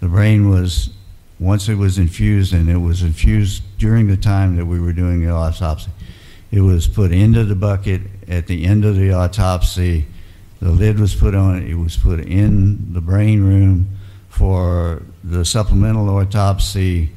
the 0.00 0.08
brain 0.08 0.50
was 0.50 0.90
once 1.38 1.68
it 1.68 1.74
was 1.74 1.98
infused, 1.98 2.52
and 2.52 2.68
it 2.68 2.76
was 2.76 3.02
infused 3.02 3.62
during 3.78 4.06
the 4.06 4.16
time 4.16 4.56
that 4.56 4.64
we 4.66 4.78
were 4.78 4.92
doing 4.92 5.24
the 5.24 5.30
autopsy, 5.30 5.90
it 6.52 6.60
was 6.60 6.86
put 6.86 7.12
into 7.12 7.44
the 7.44 7.54
bucket 7.56 8.02
at 8.28 8.46
the 8.46 8.66
end 8.66 8.84
of 8.84 8.94
the 8.94 9.12
autopsy. 9.12 10.06
The 10.60 10.70
lid 10.70 11.00
was 11.00 11.14
put 11.14 11.34
on 11.34 11.56
it. 11.56 11.68
It 11.68 11.74
was 11.76 11.96
put 11.96 12.20
in 12.20 12.92
the 12.92 13.00
brain 13.00 13.42
room 13.42 13.88
for 14.28 15.02
the 15.24 15.46
supplemental 15.46 16.08
autopsy. 16.10 17.10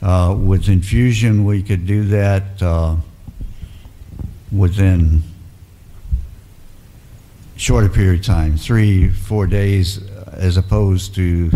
Uh, 0.00 0.34
with 0.38 0.68
infusion, 0.68 1.44
we 1.44 1.60
could 1.60 1.86
do 1.86 2.04
that 2.04 2.62
uh, 2.62 2.94
within 4.52 5.22
shorter 7.56 7.88
period 7.88 8.20
of 8.20 8.24
time, 8.24 8.56
three, 8.56 9.08
four 9.08 9.48
days, 9.48 10.08
as 10.32 10.56
opposed 10.56 11.16
to 11.16 11.50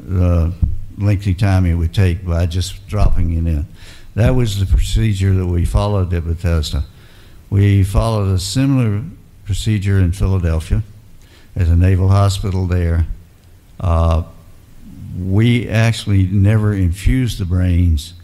the 0.00 0.52
lengthy 0.96 1.34
time 1.34 1.66
it 1.66 1.74
would 1.74 1.92
take 1.92 2.24
by 2.24 2.46
just 2.46 2.86
dropping 2.88 3.34
it 3.34 3.46
in. 3.46 3.66
That 4.14 4.30
was 4.30 4.60
the 4.60 4.66
procedure 4.66 5.34
that 5.34 5.46
we 5.46 5.64
followed 5.64 6.12
at 6.14 6.24
Bethesda. 6.24 6.84
We 7.50 7.82
followed 7.82 8.32
a 8.32 8.38
similar 8.38 9.02
procedure 9.44 9.98
in 9.98 10.12
Philadelphia 10.12 10.82
at 11.56 11.66
the 11.66 11.76
Naval 11.76 12.08
Hospital 12.08 12.66
there. 12.66 13.06
Uh, 13.80 14.24
we 15.18 15.68
actually 15.68 16.24
never 16.24 16.72
infused 16.72 17.38
the 17.38 17.44
brains 17.44 18.14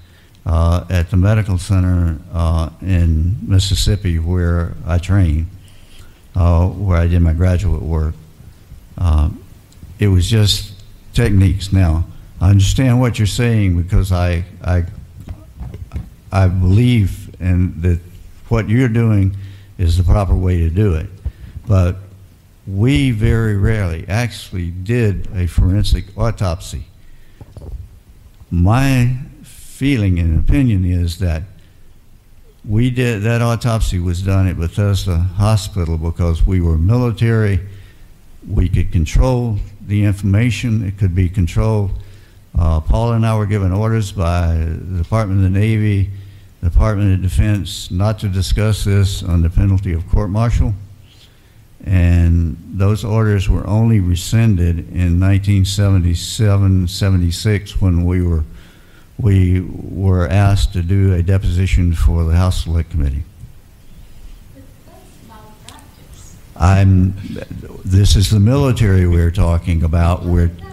uh, 0.47 0.85
at 0.91 1.11
the 1.11 1.17
medical 1.17 1.59
center 1.59 2.19
uh, 2.33 2.71
in 2.81 3.37
Mississippi 3.43 4.19
where 4.19 4.75
I 4.87 4.99
trained, 4.99 5.47
uh, 6.35 6.67
where 6.69 6.99
I 6.99 7.07
did 7.07 7.21
my 7.21 7.33
graduate 7.33 7.83
work. 7.83 8.15
Uh, 8.97 9.31
it 9.99 10.09
was 10.09 10.29
just 10.29 10.73
techniques. 11.13 11.73
Now, 11.73 12.07
I 12.41 12.51
understand 12.51 13.01
what 13.01 13.19
you're 13.19 13.27
saying 13.27 13.81
because 13.81 14.13
I, 14.13 14.45
I, 14.65 14.85
I 16.33 16.49
believe 16.49 17.35
in 17.41 17.81
that 17.83 18.01
what 18.49 18.69
you're 18.69 18.89
doing 18.89 19.37
is 19.79 19.97
the 19.97 20.05
proper 20.05 20.35
way 20.35 20.59
to 20.59 20.71
do 20.71 20.95
it. 20.95 21.09
But 21.67 21.97
we 22.67 23.11
very 23.11 23.57
rarely 23.57 24.07
actually 24.09 24.71
did 24.71 25.29
a 25.35 25.47
forensic 25.47 26.17
autopsy. 26.17 26.85
My 28.51 29.17
feeling 29.43 30.19
and 30.19 30.39
opinion 30.39 30.85
is 30.85 31.19
that 31.21 31.43
we 32.65 32.91
did 32.91 33.23
that 33.23 33.41
autopsy 33.41 33.99
was 33.99 34.23
done 34.23 34.47
at 34.47 34.59
Bethesda 34.59 35.17
Hospital 35.17 35.97
because 35.97 36.47
we 36.47 36.61
were 36.61 36.77
military. 36.77 37.61
We 38.47 38.69
could 38.69 38.93
control 38.93 39.59
the 39.87 40.05
information. 40.05 40.87
It 40.87 40.99
could 40.99 41.15
be 41.15 41.29
controlled. 41.29 41.93
Uh, 42.59 42.81
Paul 42.81 43.13
and 43.13 43.25
I 43.25 43.37
were 43.37 43.47
given 43.47 43.73
orders 43.73 44.13
by 44.13 44.55
the 44.55 44.99
Department 45.03 45.45
of 45.45 45.53
the 45.53 45.59
Navy, 45.59 46.11
the 46.61 46.71
Department 46.71 47.15
of 47.15 47.23
Defense, 47.23 47.91
not 47.91 48.19
to 48.21 48.29
discuss 48.29 48.85
this 48.85 49.23
on 49.23 49.43
the 49.43 49.51
penalty 49.51 49.93
of 49.93 50.09
court 50.09 50.31
martial. 50.31 50.75
And 51.85 52.59
those 52.73 53.05
orders 53.05 53.49
were 53.49 53.67
only 53.67 54.01
rescinded 54.01 54.79
in 54.91 55.19
1977 55.19 56.89
76 56.89 57.81
when 57.81 58.05
we 58.05 58.23
were, 58.23 58.45
we 59.19 59.61
were 59.61 60.29
asked 60.29 60.75
to 60.75 60.83
do 60.83 61.15
a 61.15 61.23
deposition 61.23 61.95
for 61.95 62.25
the 62.25 62.37
House 62.37 62.65
Select 62.65 62.91
Committee. 62.91 63.23
But 64.55 64.63
that's 64.87 65.01
malpractice. 65.27 66.37
I'm, 66.55 67.15
this 67.85 68.15
is 68.15 68.29
the 68.31 68.41
military 68.41 69.07
we're 69.07 69.31
talking 69.31 69.83
about. 69.83 70.25
We're, 70.25 70.49
That 70.49 70.59
is 70.59 70.59
malpractice. 70.59 70.70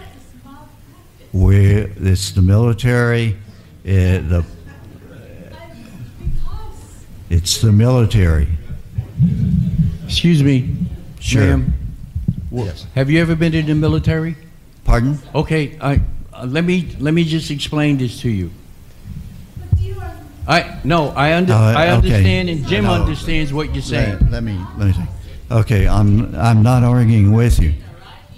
We're, 1.38 1.88
it's 2.00 2.32
the 2.32 2.42
military, 2.42 3.36
eh, 3.84 4.18
the, 4.18 4.44
it's 7.30 7.60
the 7.60 7.70
military. 7.70 8.48
Excuse 10.04 10.42
me, 10.42 10.74
Sure. 11.20 11.42
ma'am. 11.42 11.74
Yes. 12.50 12.86
Have 12.96 13.08
you 13.08 13.20
ever 13.20 13.36
been 13.36 13.54
in 13.54 13.66
the 13.66 13.74
military? 13.76 14.34
Pardon? 14.84 15.20
Okay, 15.32 15.78
I, 15.80 16.00
uh, 16.32 16.44
let 16.44 16.64
me, 16.64 16.96
let 16.98 17.14
me 17.14 17.22
just 17.22 17.52
explain 17.52 17.98
this 17.98 18.20
to 18.22 18.28
you. 18.28 18.50
But 19.70 19.78
you 19.80 19.94
are, 20.00 20.10
I, 20.48 20.80
no, 20.82 21.10
I 21.10 21.34
under, 21.36 21.52
Uh, 21.52 21.56
I 21.56 21.82
okay. 21.84 21.90
understand 21.92 22.48
and 22.48 22.66
Jim 22.66 22.82
No. 22.82 22.94
understands 22.94 23.52
what 23.52 23.72
you're 23.72 23.82
saying. 23.82 24.18
Let, 24.22 24.30
let 24.32 24.42
me, 24.42 24.58
let 24.76 24.88
me. 24.88 25.04
Okay, 25.52 25.86
I'm, 25.86 26.34
I'm 26.34 26.64
not 26.64 26.82
arguing 26.82 27.32
with 27.32 27.60
you. 27.60 27.74
right? 27.74 27.76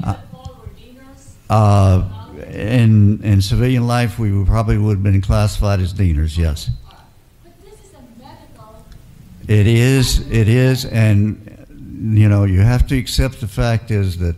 You 0.00 0.06
and 0.06 0.16
Paul 0.32 0.56
were 0.60 0.68
dieners. 0.78 1.34
Uh, 1.48 2.19
in, 2.60 3.22
in 3.22 3.42
civilian 3.42 3.86
life, 3.86 4.18
we 4.18 4.32
would 4.32 4.46
probably 4.46 4.78
would 4.78 4.98
have 4.98 5.02
been 5.02 5.20
classified 5.20 5.80
as 5.80 5.92
dieners, 5.92 6.36
yes. 6.36 6.70
But 7.42 7.52
this 7.64 7.74
is 7.74 7.94
a 7.94 8.22
medical, 8.22 8.84
It 9.48 9.66
is, 9.66 10.20
it 10.30 10.48
is, 10.48 10.84
and, 10.84 11.66
you 12.18 12.28
know, 12.28 12.44
you 12.44 12.60
have 12.60 12.86
to 12.88 12.98
accept 12.98 13.40
the 13.40 13.48
fact 13.48 13.90
is 13.90 14.18
that, 14.18 14.36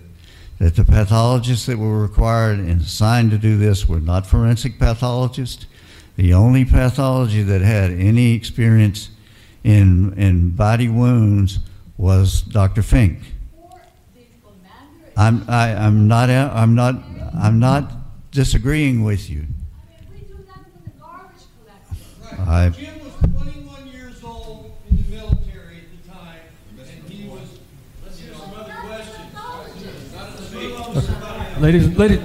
that 0.58 0.76
the 0.76 0.84
pathologists 0.84 1.66
that 1.66 1.78
were 1.78 2.00
required 2.00 2.58
and 2.58 2.80
assigned 2.80 3.30
to 3.32 3.38
do 3.38 3.56
this 3.56 3.88
were 3.88 4.00
not 4.00 4.26
forensic 4.26 4.78
pathologists. 4.78 5.66
The 6.16 6.34
only 6.34 6.64
pathology 6.64 7.42
that 7.42 7.62
had 7.62 7.90
any 7.90 8.34
experience 8.34 9.10
in, 9.64 10.12
in 10.14 10.50
body 10.50 10.88
wounds 10.88 11.58
was 11.96 12.42
Dr. 12.42 12.82
Finck. 12.82 13.22
or 13.56 13.80
the. 14.14 15.20
I'm, 15.20 15.44
I, 15.48 15.74
I'm 15.74 16.06
not, 16.08 16.30
I'm 16.30 16.74
not, 16.74 16.96
I'm 17.34 17.58
not 17.58 18.01
disagreeing 18.32 19.04
with 19.04 19.28
you. 19.30 19.40
I 19.40 19.44
mean, 19.44 20.08
we 20.10 20.18
do 20.26 20.34
that 20.48 20.64
with 20.74 20.84
the 20.84 20.90
garbage 21.00 21.44
collector. 21.64 22.42
I- 22.42 22.66
Right. 22.68 22.72
Jim 22.76 22.94
was 23.04 23.12
twenty-one 23.30 23.86
years 23.88 24.24
old 24.24 24.72
in 24.90 24.96
the 24.96 25.02
military 25.16 25.76
at 25.78 26.04
the 26.04 26.10
time, 26.10 26.40
and 26.80 27.10
he 27.10 27.28
was, 27.28 27.48
let's 28.04 28.18
hear 28.18 28.34
some 28.34 28.54
other 28.54 28.72
questions. 28.72 29.28
Ladies, 31.60 31.86
ladies, 31.96 32.18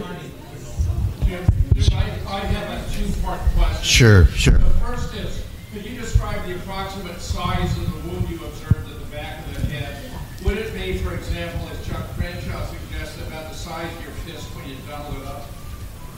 I, 1.91 1.95
I 2.27 2.39
have 2.39 2.69
a 2.71 2.97
two-part 2.97 3.39
question. 3.55 3.83
Sure, 3.83 4.25
sure. 4.27 4.57
The 4.57 4.69
first 4.81 5.13
is, 5.13 5.43
could 5.73 5.85
you 5.85 5.99
describe 5.99 6.43
the 6.47 6.55
approximate 6.55 7.19
size 7.21 7.77
of 7.77 7.85
the 7.91 8.09
wound 8.09 8.29
you 8.29 8.37
observed 8.43 8.89
at 8.89 8.99
the 8.99 9.05
back 9.15 9.45
of 9.45 9.53
the 9.55 9.61
head? 9.71 10.11
Would 10.45 10.57
it 10.57 10.73
be, 10.73 10.97
for 10.99 11.13
example, 11.13 11.67
as 11.69 11.85
Chuck 11.87 12.07
Crenshaw 12.17 12.65
suggested, 12.65 13.27
about 13.27 13.49
the 13.51 13.55
size 13.57 13.91
of 13.97 14.01
your 14.03 14.11
fist 14.25 14.47
when 14.55 14.67
you 14.69 14.75
double 14.87 15.21
it 15.21 15.27
up? 15.27 15.45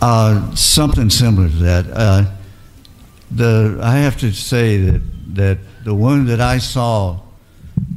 Uh, 0.02 0.56
something 0.56 1.10
similar 1.10 1.50
to 1.50 1.56
that. 1.56 1.86
Uh, 1.92 2.24
the 3.32 3.80
I 3.84 3.98
have 3.98 4.18
to 4.20 4.32
say 4.32 4.78
that 4.78 5.02
that 5.36 5.58
the 5.84 5.94
wound 5.94 6.30
that 6.30 6.40
I 6.40 6.58
saw, 6.58 7.20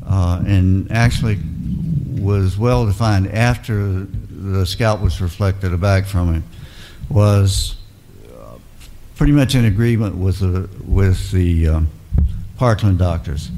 uh, 0.04 0.42
and 0.44 0.90
actually 0.90 1.38
was 2.20 2.58
well 2.58 2.86
defined 2.86 3.28
after 3.28 4.06
the 4.30 4.66
scalp 4.66 5.00
was 5.00 5.20
reflected 5.20 5.78
back 5.80 6.04
from 6.06 6.34
him, 6.34 6.44
was 7.08 7.76
uh, 8.28 8.58
pretty 9.14 9.32
much 9.32 9.54
in 9.54 9.64
agreement 9.64 10.16
with 10.16 10.40
the 10.40 10.68
with 10.84 11.30
the 11.30 11.68
um, 11.68 11.88
Parkland 12.56 12.98
doctors. 12.98 13.50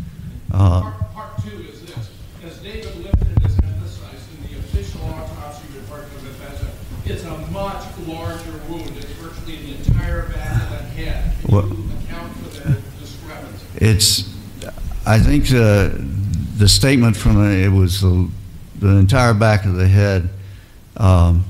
Uh, 0.52 0.82
Part, 0.82 1.14
part 1.14 1.42
two 1.42 1.62
is 1.62 1.80
this, 1.86 2.10
as 2.44 2.58
David 2.58 2.92
Lifton 3.02 3.42
has 3.42 3.58
emphasized 3.60 4.28
in 4.36 4.52
the 4.52 4.58
official 4.58 5.02
autopsy 5.02 5.66
report 5.78 6.04
it's 7.06 7.24
a 7.24 7.36
much 7.50 7.84
larger 8.06 8.52
wound, 8.68 8.96
it's 8.96 9.04
virtually 9.12 9.56
the 9.56 9.74
entire 9.76 10.22
back 10.28 10.62
of 10.62 10.70
the 10.70 10.76
head. 11.02 11.32
Can 11.42 11.54
What- 11.54 11.64
you 11.66 11.90
account 12.06 12.36
for 12.36 12.48
the 12.60 12.76
discrepancy? 13.00 13.66
It's, 13.76 14.34
I 15.06 15.18
think 15.18 15.48
the, 15.48 16.02
the 16.56 16.68
statement 16.68 17.16
from 17.16 17.44
it, 17.44 17.64
it 17.64 17.68
was 17.70 18.00
the, 18.00 18.28
the 18.78 18.96
entire 18.96 19.34
back 19.34 19.64
of 19.64 19.74
the 19.74 19.88
head 19.88 20.30
um, 20.96 21.44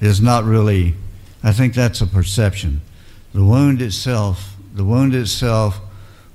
is 0.00 0.20
not 0.20 0.44
really, 0.44 0.94
I 1.42 1.52
think 1.52 1.74
that's 1.74 2.00
a 2.00 2.06
perception. 2.06 2.80
The 3.32 3.44
wound 3.44 3.82
itself, 3.82 4.56
the 4.74 4.84
wound 4.84 5.14
itself 5.14 5.80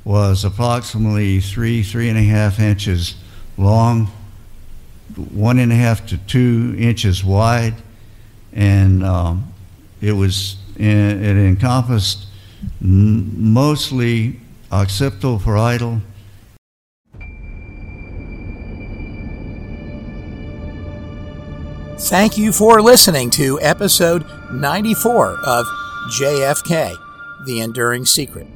was 0.06 0.46
approximately 0.46 1.40
three, 1.42 1.84
three 1.84 2.10
and 2.10 2.18
a 2.18 2.24
half 2.24 2.60
inches 2.60 3.16
long, 3.58 4.08
one 5.16 5.60
and 5.60 5.72
a 5.72 5.76
half 5.76 6.06
to 6.08 6.18
two 6.18 6.76
inches 6.78 7.24
wide, 7.24 7.74
and 8.54 9.04
um, 9.04 9.52
it 10.02 10.14
was, 10.14 10.58
it 10.76 11.38
encompassed 11.38 12.28
mostly 12.82 14.40
occipital 14.72 15.40
parietal 15.40 16.02
Thank 22.00 22.38
you 22.38 22.54
for 22.54 22.82
listening 22.82 23.30
to 23.32 23.60
episode 23.62 24.26
94 24.54 25.42
of 25.46 25.66
JFK 26.10 26.96
The 27.46 27.60
Enduring 27.60 28.06
Secret. 28.06 28.48